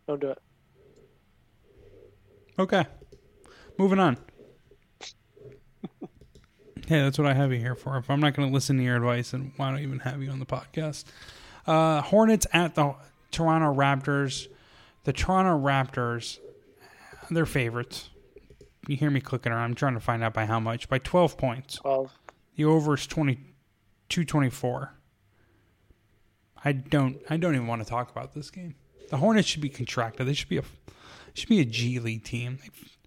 [0.07, 0.41] Don't do it.
[2.57, 2.85] Okay.
[3.77, 4.17] Moving on.
[6.87, 7.97] hey, that's what I have you here for.
[7.97, 10.21] If I'm not going to listen to your advice, then why don't I even have
[10.21, 11.05] you on the podcast?
[11.67, 12.95] Uh, Hornets at the
[13.31, 14.47] Toronto Raptors.
[15.03, 16.39] The Toronto Raptors,
[17.29, 18.09] they're favorites.
[18.87, 19.63] You hear me clicking around.
[19.63, 20.89] I'm trying to find out by how much.
[20.89, 21.79] By 12 points.
[21.83, 22.11] Well,
[22.55, 23.35] The over is 20,
[24.09, 24.91] 224.
[26.63, 28.75] I don't I don't even want to talk about this game.
[29.11, 30.27] The Hornets should be contracted.
[30.27, 30.63] They should be a
[31.35, 32.57] should be a G League team.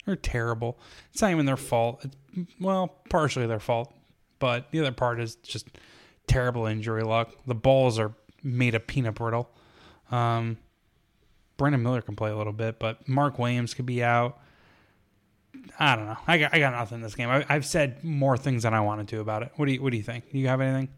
[0.06, 0.78] They're terrible.
[1.12, 2.04] It's not even their fault.
[2.04, 3.92] It's, well, partially their fault,
[4.38, 5.68] but the other part is just
[6.28, 7.32] terrible injury luck.
[7.46, 8.12] The balls are
[8.42, 9.50] made of peanut brittle.
[10.10, 10.58] Um,
[11.56, 14.38] Brandon Miller can play a little bit, but Mark Williams could be out.
[15.78, 16.16] I don't know.
[16.26, 17.28] I got I got nothing in this game.
[17.28, 19.52] I, I've said more things than I wanted to about it.
[19.56, 20.30] What do you What do you think?
[20.30, 20.88] Do you have anything?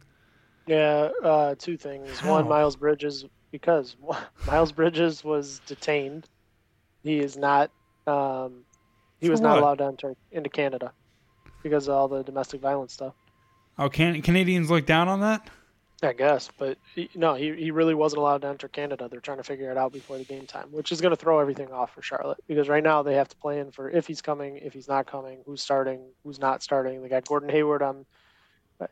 [0.66, 2.18] yeah, uh, two things.
[2.18, 2.32] How?
[2.32, 3.96] One, Miles Bridges, because
[4.46, 6.28] Miles Bridges was detained.
[7.02, 7.70] He is not.
[8.06, 8.64] Um,
[9.20, 9.62] he was not what?
[9.62, 10.92] allowed to enter into Canada
[11.62, 13.14] because of all the domestic violence stuff.
[13.78, 15.48] Oh, can Canadians look down on that?
[16.02, 19.08] I guess, but he, no, he, he really wasn't allowed to enter Canada.
[19.10, 21.40] They're trying to figure it out before the game time, which is going to throw
[21.40, 24.56] everything off for Charlotte because right now they have to plan for if he's coming,
[24.56, 27.02] if he's not coming, who's starting, who's not starting.
[27.02, 28.06] They got Gordon Hayward on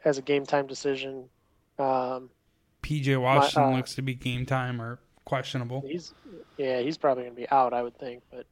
[0.04, 1.30] as a game time decision.
[1.78, 2.28] Um,
[2.82, 5.82] PJ Washington uh, looks to be game time or questionable.
[5.86, 6.12] he's
[6.58, 8.46] yeah, he's probably going to be out, I would think, but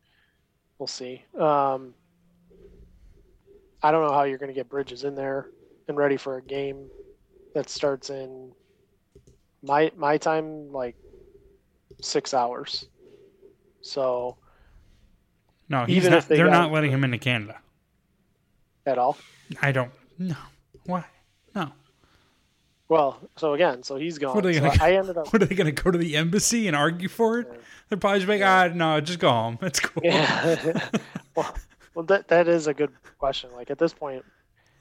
[0.79, 1.25] we'll see.
[1.39, 1.95] Um,
[3.83, 5.49] I don't know how you're going to get Bridges in there
[5.89, 6.89] and ready for a game
[7.57, 8.53] that starts in
[9.63, 10.95] my my time like
[12.03, 12.85] six hours.
[13.81, 14.37] So
[15.71, 17.59] No, he's even not, if they they're not letting him into Canada.
[18.85, 19.17] at all.
[19.63, 19.91] I don't.
[20.19, 20.37] No.
[20.85, 21.07] Why?
[21.55, 21.73] No.
[22.91, 24.35] Well, so again, so he's gone.
[24.35, 26.15] What are they gonna- I ended up What are they going to go to the
[26.15, 27.49] embassy and argue for it?
[27.89, 29.57] They're probably just like, ah, no, just go home.
[29.63, 30.03] That's cool.
[30.05, 30.91] yeah.
[31.35, 31.55] well,
[31.95, 33.51] well, that that is a good question.
[33.53, 34.25] Like at this point,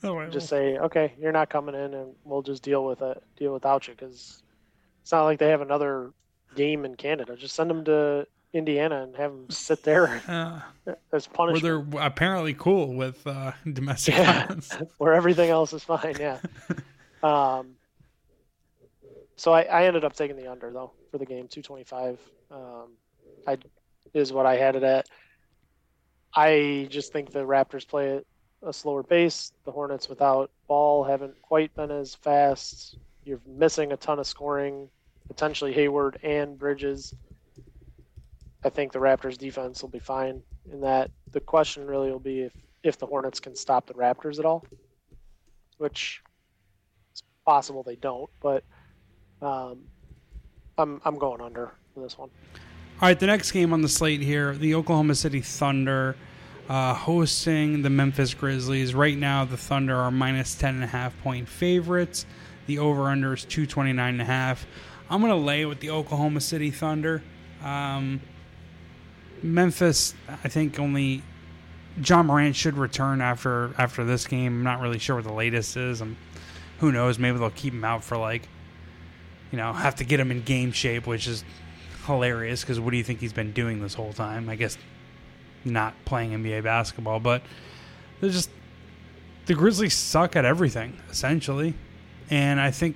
[0.10, 3.24] Oh, well, just say, okay, you're not coming in, and we'll just deal with it,
[3.38, 4.42] deal without you, because
[5.02, 6.12] it's not like they have another
[6.56, 7.36] game in Canada.
[7.36, 10.62] Just send them to Indiana and have them sit there uh,
[11.14, 14.46] as where punishment, they're apparently cool with uh, domestic Yeah.
[14.46, 14.78] violence.
[14.98, 16.16] where everything else is fine.
[16.20, 16.40] Yeah.
[17.24, 17.72] um.
[19.38, 22.20] So I, I ended up taking the under though for the game, two twenty five.
[22.50, 22.92] Um,
[23.46, 23.58] I
[24.14, 25.08] is what I had it at.
[26.34, 28.24] I just think the Raptors play at
[28.66, 29.52] a slower pace.
[29.64, 32.98] The Hornets without ball haven't quite been as fast.
[33.24, 34.90] You're missing a ton of scoring,
[35.28, 37.14] potentially Hayward and Bridges.
[38.64, 41.12] I think the Raptors defense will be fine in that.
[41.32, 44.66] The question really will be if, if the Hornets can stop the Raptors at all,
[45.78, 46.24] which
[47.12, 48.64] it's possible they don't, but
[49.42, 49.84] um,
[50.78, 52.30] I'm I'm going under for this one.
[53.02, 56.16] All right, the next game on the slate here, the Oklahoma City Thunder
[56.70, 58.94] uh, hosting the Memphis Grizzlies.
[58.96, 62.26] Right now, the Thunder are minus 10.5 point favorites.
[62.68, 64.60] The over-under is 229.5.
[65.10, 67.22] I'm going to lay with the Oklahoma City Thunder.
[67.64, 68.22] Um,
[69.44, 71.22] Memphis, I think only
[72.04, 74.58] Ja Morant should return after after this game.
[74.58, 76.02] I'm not really sure what the latest is.
[76.02, 76.18] I'm,
[76.80, 77.20] who knows?
[77.20, 78.48] Maybe they'll keep him out for like,
[79.52, 81.44] you know, have to get him in game shape, which is
[82.06, 84.50] hilarious because what do you think he's been doing this whole time?
[84.50, 84.78] I guess
[85.66, 87.42] not playing NBA basketball, but
[88.20, 88.50] they're just
[89.46, 91.74] the Grizzlies suck at everything essentially,
[92.30, 92.96] and I think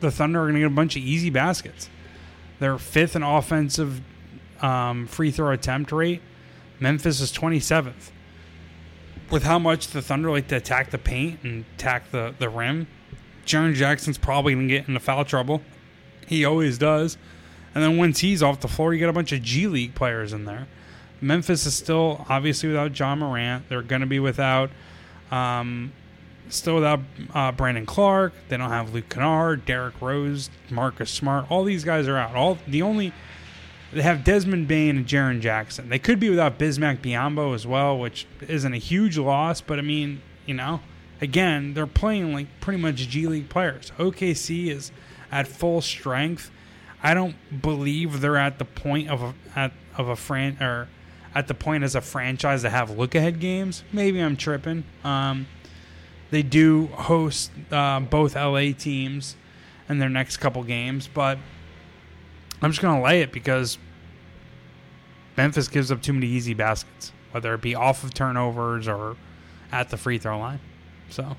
[0.00, 1.88] the Thunder are going to get a bunch of easy baskets.
[2.58, 4.00] They're fifth in offensive
[4.60, 6.22] um, free throw attempt rate.
[6.80, 8.12] Memphis is twenty seventh.
[9.30, 12.86] With how much the Thunder like to attack the paint and attack the, the rim,
[13.46, 15.62] Jaren Jackson's probably going to get into foul trouble.
[16.26, 17.16] He always does.
[17.74, 20.32] And then once he's off the floor, you get a bunch of G League players
[20.32, 20.66] in there.
[21.22, 23.68] Memphis is still obviously without Ja Morant.
[23.68, 24.70] They're going to be without
[25.30, 25.92] um,
[26.48, 27.00] still without
[27.32, 28.34] uh, Brandon Clarke.
[28.48, 31.50] They don't have Luke Kennard, Derrick Rose, Marcus Smart.
[31.50, 32.34] All these guys are out.
[32.34, 33.12] All the only
[33.92, 35.88] they have Desmond Bane and Jaren Jackson.
[35.90, 39.82] They could be without Bismack Biyombo as well, which isn't a huge loss, but I
[39.82, 40.80] mean, you know,
[41.20, 43.92] again, they're playing like pretty much G League players.
[43.98, 44.92] OKC is
[45.30, 46.50] at full strength.
[47.02, 50.88] I don't believe they're at the point of a at of a fran or
[51.34, 53.84] at the point as a franchise to have look ahead games.
[53.92, 54.84] Maybe I'm tripping.
[55.04, 55.46] Um,
[56.30, 59.36] they do host uh, both LA teams
[59.88, 61.38] in their next couple games, but
[62.60, 63.78] I'm just gonna lay it because
[65.36, 69.16] Memphis gives up too many easy baskets, whether it be off of turnovers or
[69.70, 70.60] at the free throw line.
[71.10, 71.36] So.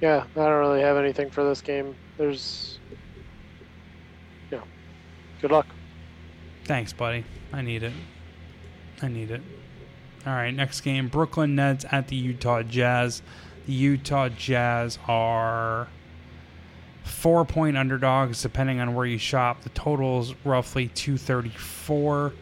[0.00, 1.94] Yeah, I don't really have anything for this game.
[2.18, 2.78] There's,
[4.50, 4.60] yeah,
[5.40, 5.66] good luck.
[6.66, 7.24] Thanks, buddy.
[7.52, 7.92] I need it.
[9.00, 9.40] I need it.
[10.26, 13.22] All right, next game Brooklyn Nets at the Utah Jazz.
[13.66, 15.86] The Utah Jazz are
[17.04, 19.62] four point underdogs, depending on where you shop.
[19.62, 22.32] The total is roughly 234.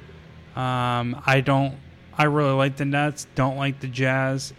[0.56, 1.76] Um, I don't,
[2.16, 4.54] I really like the Nets, don't like the Jazz.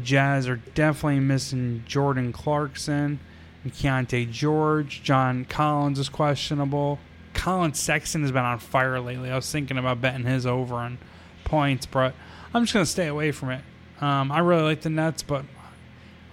[0.00, 3.18] Jazz are definitely missing Jordan Clarkson
[3.64, 5.02] and Keyonte George.
[5.02, 7.00] John Collins is questionable.
[7.38, 9.30] Collin Sexton has been on fire lately.
[9.30, 10.98] I was thinking about betting his over on
[11.44, 12.12] points, but
[12.52, 13.62] I'm just going to stay away from it.
[14.00, 15.44] Um, I really like the Nets, but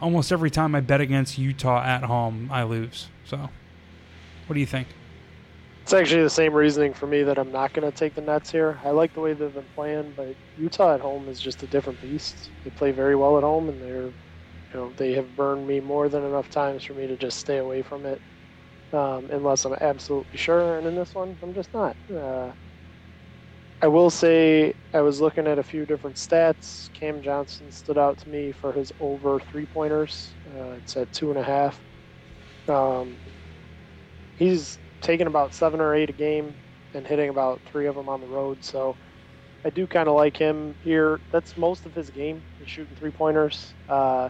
[0.01, 3.08] almost every time I bet against Utah at home, I lose.
[3.24, 4.88] So, what do you think?
[5.84, 8.49] It's actually the same reasoning for me that I'm not going to take the Nets
[8.49, 8.80] here.
[8.84, 12.01] I like the way they've been playing, but Utah at home is just a different
[12.01, 12.49] beast.
[12.64, 14.12] They play very well at home, and they're, you
[14.74, 17.84] know, they have burned me more than enough times for me to just stay away
[17.84, 18.20] from it
[18.96, 20.78] um, unless I'm absolutely sure.
[20.78, 21.98] And in this one, I'm just not.
[22.14, 22.54] Uh,
[23.82, 26.89] I will say I was looking at a few different stats.
[26.93, 30.38] Cam Johnson stood out to me for his over three pointers.
[30.50, 31.82] Uh, it's at two and a half.
[32.68, 33.22] Um,
[34.36, 36.58] he's taking about seven or eight a game
[36.93, 38.64] and hitting about three of them on the road.
[38.64, 38.98] So
[39.66, 41.22] I do kind of like him here.
[41.32, 42.46] That's most of his game.
[42.58, 43.76] He's shooting three pointers.
[43.88, 44.30] Uh,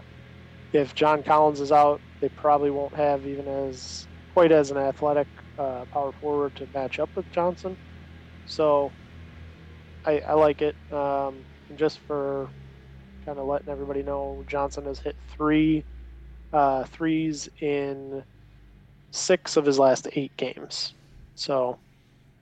[0.74, 5.28] if John Collins is out, they probably won't have even as quite as an athletic
[5.58, 7.78] uh, power forward to match up with Johnson.
[8.46, 8.92] So
[10.06, 10.76] I, I like it.
[10.92, 11.38] Um,
[11.78, 12.50] just for
[13.26, 15.86] kind of letting everybody know, Johnson has hit three
[16.52, 18.26] uh, threes in
[19.12, 20.94] six of his last eight games.
[21.36, 21.80] So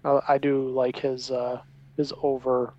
[0.03, 1.61] I, I do like his uh,
[1.95, 2.73] his over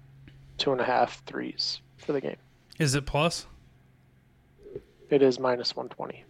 [0.58, 2.36] two and a half threes for the game.
[2.80, 3.46] Is it plus?
[5.08, 6.24] It is minus one twenty.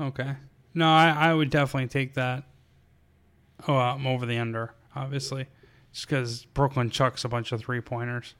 [0.00, 0.36] Okay.
[0.74, 2.44] No, I, I would definitely take that.
[3.66, 5.46] Oh, I'm over the under, obviously,
[5.92, 8.34] just because Brooklyn chucks a bunch of three pointers.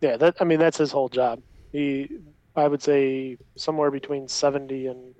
[0.00, 1.42] Yeah, that I mean that's his whole job.
[1.72, 2.08] He,
[2.56, 5.14] I would say, somewhere between seventy and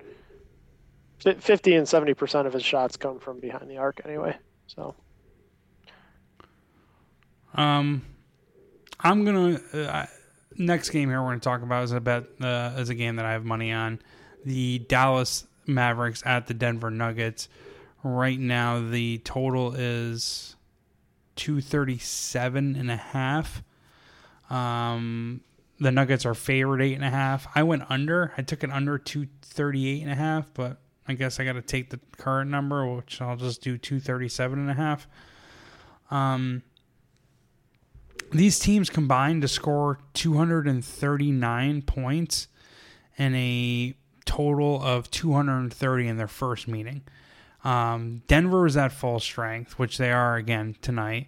[1.18, 4.36] fifty and seventy percent of his shots come from behind the arc anyway.
[4.66, 4.94] So,
[7.54, 8.02] um,
[9.00, 10.06] I'm gonna uh,
[10.56, 13.26] next game here we're gonna talk about is a bet uh, is a game that
[13.26, 14.00] I have money on.
[14.44, 17.48] The Dallas Mavericks at the Denver Nuggets.
[18.02, 20.56] Right now, the total is
[21.36, 23.62] 237 and a half.
[24.48, 25.42] Um,
[25.78, 27.46] the Nuggets are favored eight and a half.
[27.54, 28.32] I went under.
[28.36, 31.90] I took it under 238 and a half, but I guess I got to take
[31.90, 35.08] the current number, which I'll just do 237 and a half.
[36.10, 36.62] Um,
[38.32, 42.48] these teams combined to score 239 points
[43.18, 43.94] and a
[44.30, 47.02] total of 230 in their first meeting.
[47.64, 51.26] Um, Denver was at full strength, which they are again tonight,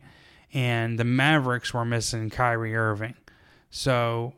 [0.55, 3.15] and the Mavericks were missing Kyrie Irving.
[3.71, 4.35] So,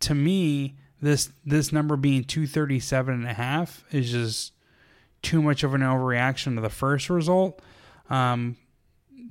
[0.00, 4.52] to me, this this number being 237 and a half is just
[5.22, 7.62] too much of an overreaction to the first result.
[8.10, 8.58] Um,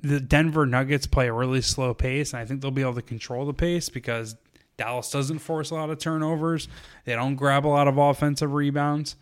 [0.02, 3.02] the Denver Nuggets play a really slow pace, and I think they'll be able to
[3.02, 4.34] control the pace because
[4.76, 6.68] Dallas doesn't force a lot of turnovers.
[7.04, 9.16] They don't grab a lot of offensive rebounds.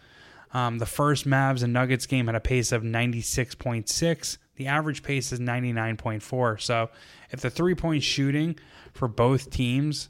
[0.54, 4.38] Um, the first Mavs and Nuggets game had a pace of 96.6.
[4.56, 6.60] The average pace is 99.4.
[6.60, 6.90] So
[7.30, 8.58] if the three point shooting
[8.92, 10.08] for both teams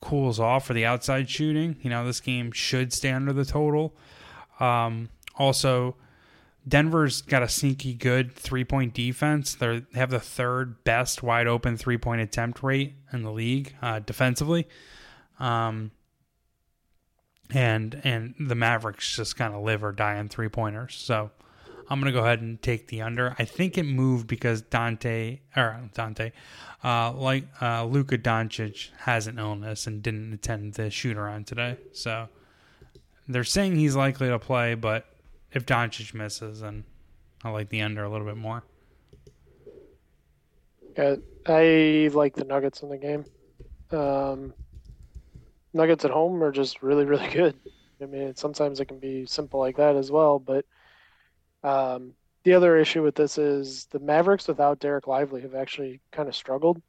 [0.00, 3.94] cools off for the outside shooting, you know, this game should stay under the total.
[4.58, 5.96] Um, also,
[6.68, 9.54] Denver's got a sneaky good three point defense.
[9.54, 13.74] They're, they have the third best wide open three point attempt rate in the league
[13.80, 14.66] uh, defensively.
[15.38, 15.92] Um,
[17.54, 20.96] and and the Mavericks just kind of live or die on three pointers.
[20.96, 21.30] So
[21.88, 23.36] I'm gonna go ahead and take the under.
[23.38, 26.32] I think it moved because Dante or Dante,
[26.82, 31.76] uh, like uh, Luka Doncic has an illness and didn't attend the shoot around today.
[31.92, 32.28] So
[33.28, 35.06] They're saying he's likely to play, but
[35.56, 36.84] if Doncic misses, then
[37.42, 38.62] I like the under a little bit more.
[40.98, 43.24] Yeah, I like the Nuggets in the game.
[43.90, 44.52] Um,
[45.72, 47.56] Nuggets at home are just really, really good.
[48.02, 50.38] I mean, sometimes it can be simple like that as well.
[50.38, 50.66] But
[51.64, 52.12] um,
[52.44, 56.36] the other issue with this is the Mavericks without Dereck Lively have actually kind of
[56.36, 56.82] struggled.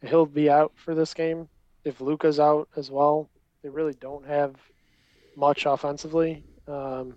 [0.00, 1.50] He'll be out for this game.
[1.84, 3.28] If Luka's out as well,
[3.62, 4.54] they really don't have
[5.36, 6.44] much offensively.
[6.66, 7.14] Um,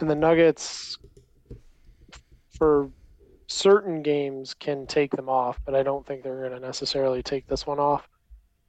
[0.00, 0.98] and the Nuggets,
[2.56, 2.90] for
[3.46, 7.46] certain games, can take them off, but I don't think they're going to necessarily take
[7.46, 8.08] this one off,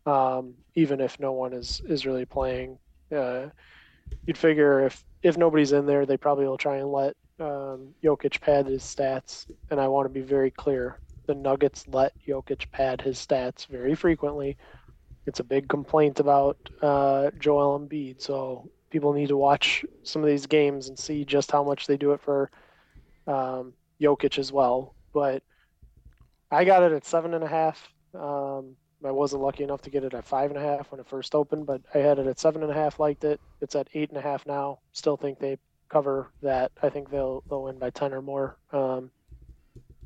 [0.05, 2.77] um, even if no one is, is really playing.
[3.15, 3.47] Uh,
[4.25, 8.39] you'd figure if, if nobody's in there, they probably will try and let um, Jokic
[8.41, 9.45] pad his stats.
[9.69, 13.95] And I want to be very clear the Nuggets let Jokic pad his stats very
[13.95, 14.57] frequently.
[15.27, 18.21] It's a big complaint about uh, Joel Embiid.
[18.21, 21.97] So people need to watch some of these games and see just how much they
[21.97, 22.51] do it for
[23.25, 24.93] um, Jokic as well.
[25.13, 25.41] But
[26.51, 27.91] I got it at seven and a half.
[28.13, 31.07] Um, I wasn't lucky enough to get it at five and a half when it
[31.07, 32.99] first opened, but I had it at seven and a half.
[32.99, 33.39] Liked it.
[33.61, 34.79] It's at eight and a half now.
[34.91, 35.57] Still think they
[35.89, 36.71] cover that.
[36.83, 39.09] I think they'll they'll win by ten or more, um,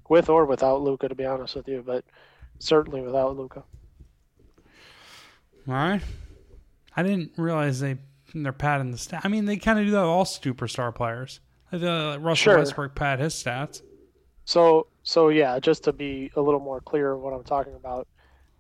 [0.07, 1.09] with or without Luka.
[1.09, 2.05] To be honest with you, but
[2.59, 3.63] certainly without Luka.
[5.67, 6.01] All right.
[6.95, 7.97] I didn't realize they
[8.33, 9.21] they're padding the stat.
[9.23, 11.39] I mean, they kind of do that with all superstar players.
[11.71, 12.57] Uh, Russell Sure.
[12.57, 13.81] Westbrook pad his stats.
[14.45, 18.07] So so yeah, just to be a little more clear of what I'm talking about,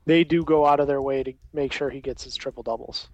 [0.05, 3.09] they do go out of their way to make sure he gets his triple doubles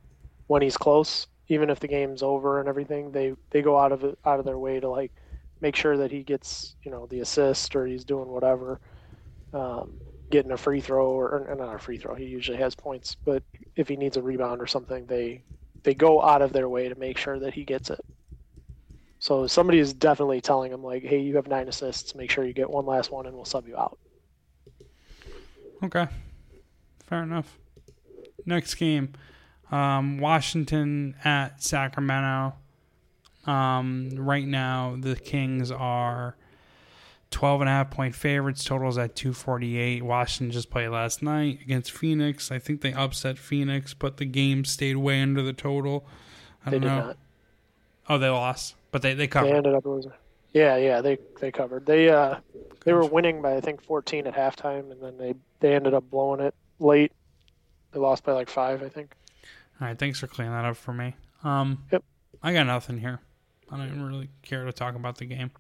[0.48, 3.12] when he's close, even if the game's over and everything.
[3.12, 5.12] They they go out of out of their way to like
[5.60, 8.80] make sure that he gets you know the assist or he's doing whatever,
[9.54, 9.94] um,
[10.30, 12.16] getting a free throw or, or not a free throw.
[12.16, 13.44] He usually has points, but
[13.76, 15.44] if he needs a rebound or something, they
[15.84, 18.02] they go out of their way to make sure that he gets it.
[19.20, 22.16] So somebody is definitely telling him like, "Hey, you have nine assists.
[22.16, 23.98] Make sure you get one last one, and we'll sub you out."
[25.84, 26.08] Okay.
[27.06, 27.58] Fair enough.
[28.46, 29.14] Next game.
[29.72, 32.56] Um, Washington at Sacramento.
[33.46, 36.36] Um, right now, the Kings are
[37.32, 38.64] 12 and a half point favorites.
[38.64, 40.04] Totals at 248.
[40.04, 42.52] Washington just played last night against Phoenix.
[42.52, 46.06] I think they upset Phoenix, but the game stayed way under the total.
[46.66, 47.08] I They don't did know.
[47.08, 47.18] not.
[48.10, 50.12] Oh, they lost, but they, they covered They ended up losing.
[50.54, 51.86] Yeah, yeah, they they covered.
[51.86, 52.36] They uh
[52.84, 56.10] they were winning by I think 14 at halftime, and then they they ended up
[56.12, 57.14] blowing it late.
[57.94, 59.16] They lost by like five, I think.
[59.80, 61.16] All right, thanks for clearing that up for me.
[61.44, 62.04] Um, Yep.
[62.44, 63.20] I got nothing here.
[63.72, 65.52] I don't even really care to talk about the game.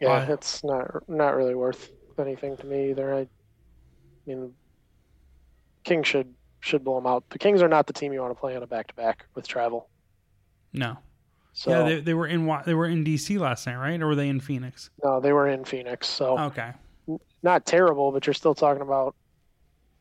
[0.00, 3.14] Yeah, it's not not really worth anything to me either.
[3.14, 3.28] I
[4.26, 4.54] mean,
[5.84, 7.24] King should should blow them out.
[7.30, 9.26] The Kings are not the team you want to play on a back to back
[9.34, 9.88] with travel.
[10.72, 10.98] No.
[11.54, 14.00] So yeah, they, they were in they were in DC last night, right?
[14.02, 14.90] Or were they in Phoenix?
[15.02, 16.72] no, they were in Phoenix, so Okay.
[17.42, 19.14] not terrible, but you're still talking about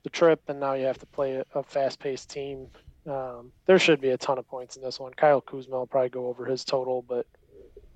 [0.03, 2.67] the trip, and now you have to play a, a fast-paced team.
[3.07, 5.13] Um, there should be a ton of points in this one.
[5.13, 7.25] Kyle Kuzma will probably go over his total, but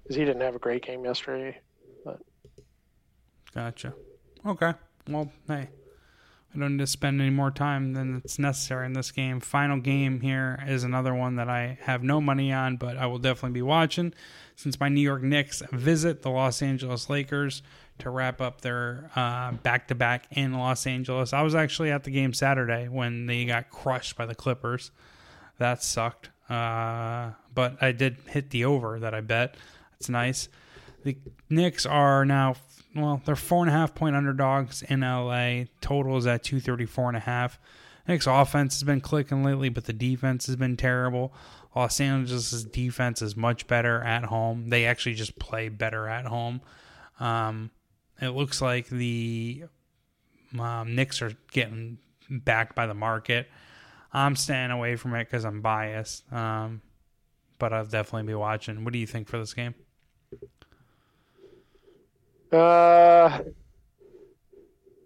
[0.04, 1.60] because he didn't have a great game yesterday.
[3.54, 3.94] Gotcha.
[4.46, 4.74] Okay.
[5.08, 5.70] Well, hey,
[6.54, 9.40] I don't need to spend any more time than it's necessary in this game.
[9.40, 13.18] Final game here is another one that I have no money on, but I will
[13.18, 14.14] definitely be watching
[14.56, 17.62] since my New York Knicks visit the Los Angeles Lakers
[18.00, 19.10] to wrap up their
[19.64, 21.34] back to back in Los Angeles.
[21.34, 24.92] I was actually at the game Saturday when they got crushed by the Clippers.
[25.58, 26.30] That sucked.
[26.50, 29.56] Uh, but I did hit the over that I bet.
[30.00, 30.50] It's nice.
[31.04, 31.18] The
[31.50, 32.56] Knicks are now
[32.96, 35.66] well, they're four and a half point underdogs in LA.
[35.82, 37.60] Total is at two thirty four and a half.
[38.08, 41.32] Knicks offense has been clicking lately, but the defense has been terrible.
[41.76, 44.70] Los Angeles' defense is much better at home.
[44.70, 46.62] They actually just play better at home.
[47.20, 47.70] Um,
[48.20, 49.66] it looks like the
[50.58, 53.48] um, Knicks are getting backed by the market.
[54.12, 56.32] I'm staying away from it because I'm biased.
[56.34, 56.82] Um,
[57.60, 58.84] but I'll definitely be watching.
[58.84, 59.76] What do you think for this game?
[62.52, 63.42] Uh,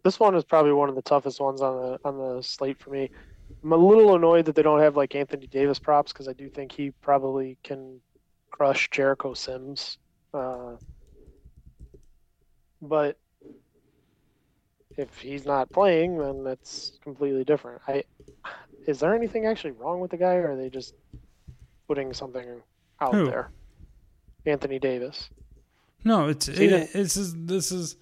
[0.03, 2.89] this one is probably one of the toughest ones on the on the slate for
[2.89, 3.09] me.
[3.63, 6.49] I'm a little annoyed that they don't have like Anthony Davis props because I do
[6.49, 8.01] think he probably can
[8.51, 9.97] crush Jericho Sims.
[10.33, 10.75] Uh,
[12.81, 13.17] but
[14.97, 17.81] if he's not playing, then that's completely different.
[17.87, 18.03] I
[18.85, 20.93] is there anything actually wrong with the guy, or are they just
[21.87, 22.61] putting something
[23.01, 23.25] out Who?
[23.25, 23.51] there?
[24.45, 25.29] Anthony Davis.
[26.03, 27.95] No, it's it, this is this is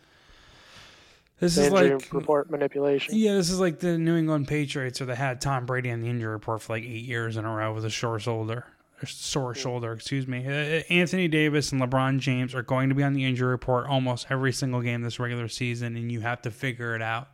[1.40, 3.16] this The is like report manipulation.
[3.16, 6.10] yeah, this is like the New England Patriots, or they had Tom Brady on the
[6.10, 8.66] injury report for like eight years in a row with a sore shoulder
[9.02, 10.46] or sore shoulder, excuse me.
[10.46, 14.28] Uh, Anthony Davis and LeBron James are going to be on the injury report almost
[14.30, 17.28] every single game this regular season, and you have to figure it out.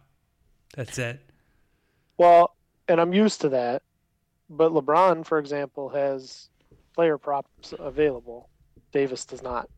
[0.75, 1.19] That's it.
[2.17, 2.55] Well,
[2.87, 3.83] and I'm used to that,
[4.49, 6.49] but LeBron, for example, has
[6.95, 8.49] player props available.
[8.93, 9.69] Davis does not.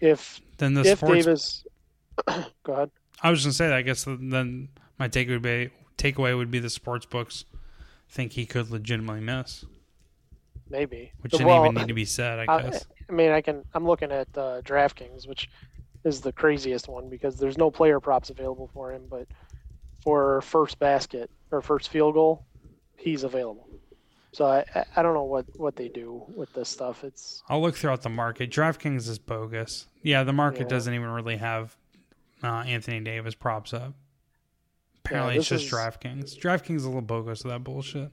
[0.00, 1.64] If then the if sports, Davis,
[2.62, 2.90] go ahead.
[3.22, 3.76] I was gonna say that.
[3.76, 4.68] I guess then
[4.98, 7.44] my take would be takeaway would be the sports books
[8.08, 9.64] think he could legitimately miss,
[10.70, 12.38] Maybe which didn't Well, even need to be said.
[12.38, 12.86] I I, guess.
[13.08, 13.64] I mean, I can.
[13.74, 15.48] I'm looking at uh, DraftKings, which
[16.04, 19.26] is the craziest one because there's no player props available for him, but
[20.02, 22.44] for first basket or first field goal,
[22.96, 23.68] he's available.
[24.32, 24.64] So I,
[24.96, 27.02] I- don't know what, what they do with this stuff.
[27.04, 28.50] It's I'll look throughout the market.
[28.50, 29.86] DraftKings is bogus.
[30.02, 30.68] Yeah, the market Yeah.
[30.68, 31.76] doesn't even really have
[32.42, 33.94] uh, Anthony Davis props up.
[35.04, 36.38] Apparently, it's just is- DraftKings.
[36.38, 38.10] DraftKings is a little bogus with that bullshit.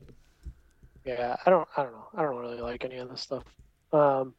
[1.06, 1.36] yeah.
[1.46, 2.08] I don't I don't know.
[2.16, 3.44] I don't really like any of this stuff.
[3.92, 4.34] Um,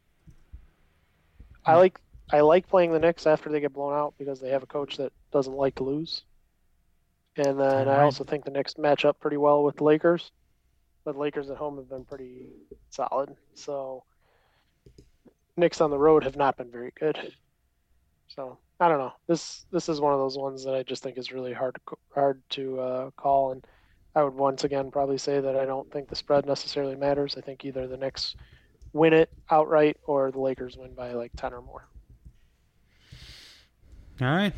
[1.66, 1.78] I Hmm.
[1.78, 2.00] like
[2.32, 4.96] I like playing the Knicks after they get blown out because they have a coach
[4.96, 6.22] that doesn't like to lose.
[7.36, 10.32] And then I also think the Knicks match up pretty well with the Lakers.
[11.06, 12.48] But the Lakers at home have been pretty
[12.90, 13.36] solid.
[13.54, 14.02] So
[15.56, 17.32] Knicks on the road have not been very good.
[18.26, 19.12] So I don't know.
[19.28, 21.96] This this is one of those ones that I just think is really hard to
[22.12, 23.52] hard to uh, call.
[23.52, 23.64] And
[24.16, 27.36] I would once again probably say that I don't think the spread necessarily matters.
[27.38, 28.34] I think either the Knicks
[28.92, 31.86] win it outright or the Lakers win by like ten or more.
[34.20, 34.54] All right.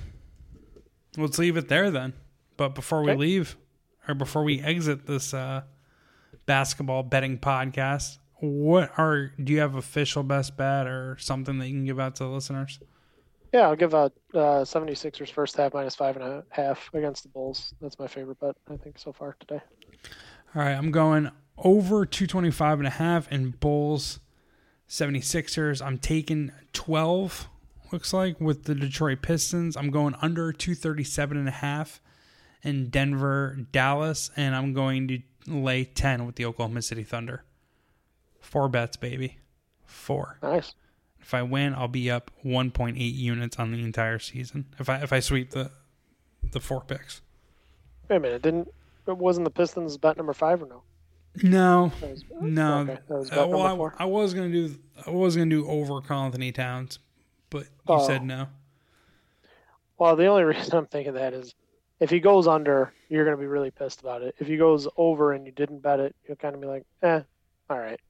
[1.14, 2.14] Let's leave it there then.
[2.56, 3.58] But before we leave,
[4.08, 5.64] or before we exit this uh,
[6.48, 11.74] basketball betting podcast, what are do you have official best bet or something that you
[11.74, 12.80] can give out to the listeners?
[13.52, 17.28] Yeah, I'll give out uh, 76ers first half minus five and a half against the
[17.28, 17.74] Bulls.
[17.80, 19.60] That's my favorite bet, I think, so far today.
[20.54, 24.20] All right, I'm going over 225 and a half and Bulls
[24.88, 25.84] 76ers.
[25.84, 27.48] I'm taking 12
[27.92, 29.76] looks like with the Detroit Pistons.
[29.76, 32.00] I'm going under 237 and a half
[32.62, 37.44] in Denver, Dallas and I'm going to lay 10 with the Oklahoma City Thunder.
[38.40, 39.38] Four bets, baby.
[39.84, 40.38] Four.
[40.42, 40.74] Nice.
[41.20, 44.66] If I win, I'll be up 1.8 units on the entire season.
[44.78, 45.70] If I if I sweep the
[46.52, 47.20] the four picks.
[48.08, 48.42] Wait a minute.
[48.42, 48.68] Didn't
[49.06, 50.82] it wasn't the Pistons bet number five or no?
[51.42, 54.02] No, was, No, Okay, that was Uh, well, I.
[54.02, 54.74] I was gonna do
[55.06, 56.98] I was gonna do over Karl-Anthony Towns,
[57.50, 58.06] but you Oh.
[58.06, 58.46] said no.
[59.98, 61.54] Well, the only reason I'm thinking that is
[62.00, 64.34] if he goes under, you're going to be really pissed about it.
[64.38, 67.20] If he goes over and you didn't bet it, you'll kind of be like, eh,
[67.70, 68.00] all right.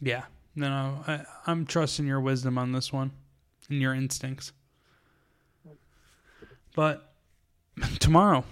[0.00, 0.24] Yeah,
[0.56, 3.12] no, no, I, I'm trusting your wisdom on this one
[3.70, 4.52] and your instincts.
[6.74, 7.12] But
[8.00, 8.44] tomorrow,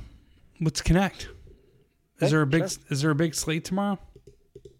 [0.61, 1.22] let's connect.
[1.22, 2.83] Is Okay, there a big sure.
[2.91, 3.99] is there a big slate tomorrow?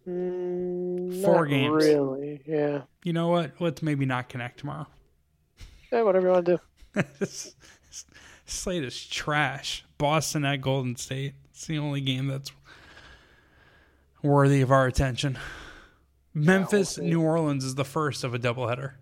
[0.07, 1.85] Mm, Four games.
[1.85, 2.43] Really?
[2.47, 2.83] Yeah.
[3.03, 3.53] You know what?
[3.61, 4.87] Let's maybe not connect tomorrow.
[5.91, 6.61] Yeah, whatever you want to
[6.95, 7.03] do.
[7.19, 7.55] this
[8.51, 9.85] slate is trash.
[9.99, 11.35] Boston at Golden State.
[11.51, 12.53] It's the only game that's
[14.23, 15.39] worthy of our attention.
[16.33, 17.03] Memphis, see.
[17.03, 18.93] New Orleans is the first of a doubleheader.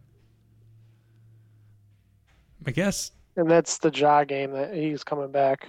[2.66, 3.12] I guess.
[3.36, 5.68] And that's the Ja game that he's coming back.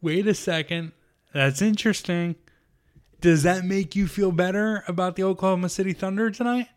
[0.00, 0.92] Wait a second.
[1.32, 2.36] That's interesting.
[3.20, 6.68] Does that make you feel better about the Oklahoma City Thunder tonight?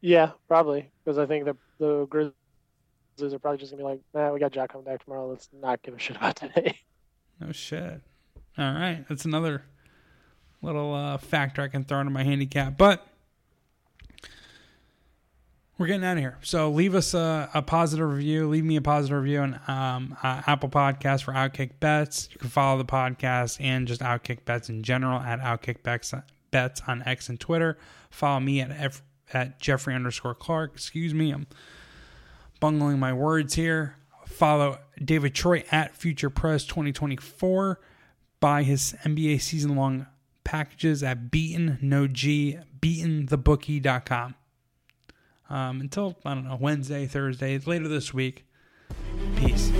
[0.00, 2.06] Yeah, probably because I think the the
[3.22, 5.28] Are probably just gonna be like, nah, we got Ja coming back tomorrow.
[5.28, 6.78] Let's not give a shit about today.
[7.40, 8.00] No shit.
[8.56, 9.62] All right, that's another
[10.62, 12.76] little uh, factor I can throw into my handicap.
[12.76, 13.06] But
[15.78, 16.36] we're getting out of here.
[16.42, 18.48] So leave us a, a positive review.
[18.48, 22.28] Leave me a positive review on um, uh, Apple Podcasts for OutKick Bets.
[22.32, 26.12] You can follow the podcast and just OutKick Bets in general at OutKick Bets,
[26.50, 27.78] Bets on X and Twitter.
[28.10, 29.02] Follow me at F,
[29.32, 30.72] at Jeffrey underscore Clark.
[30.74, 31.46] Excuse me, I'm
[32.60, 33.96] bungling my words here.
[34.26, 37.80] Follow David Troy at Future Press 2024.
[38.40, 40.06] Buy his NBA season long
[40.44, 44.34] packages at Beaten No G beatenthebookie.com.
[45.50, 48.46] Um, until I don't know Wednesday, Thursday, later this week.
[49.36, 49.72] Peace.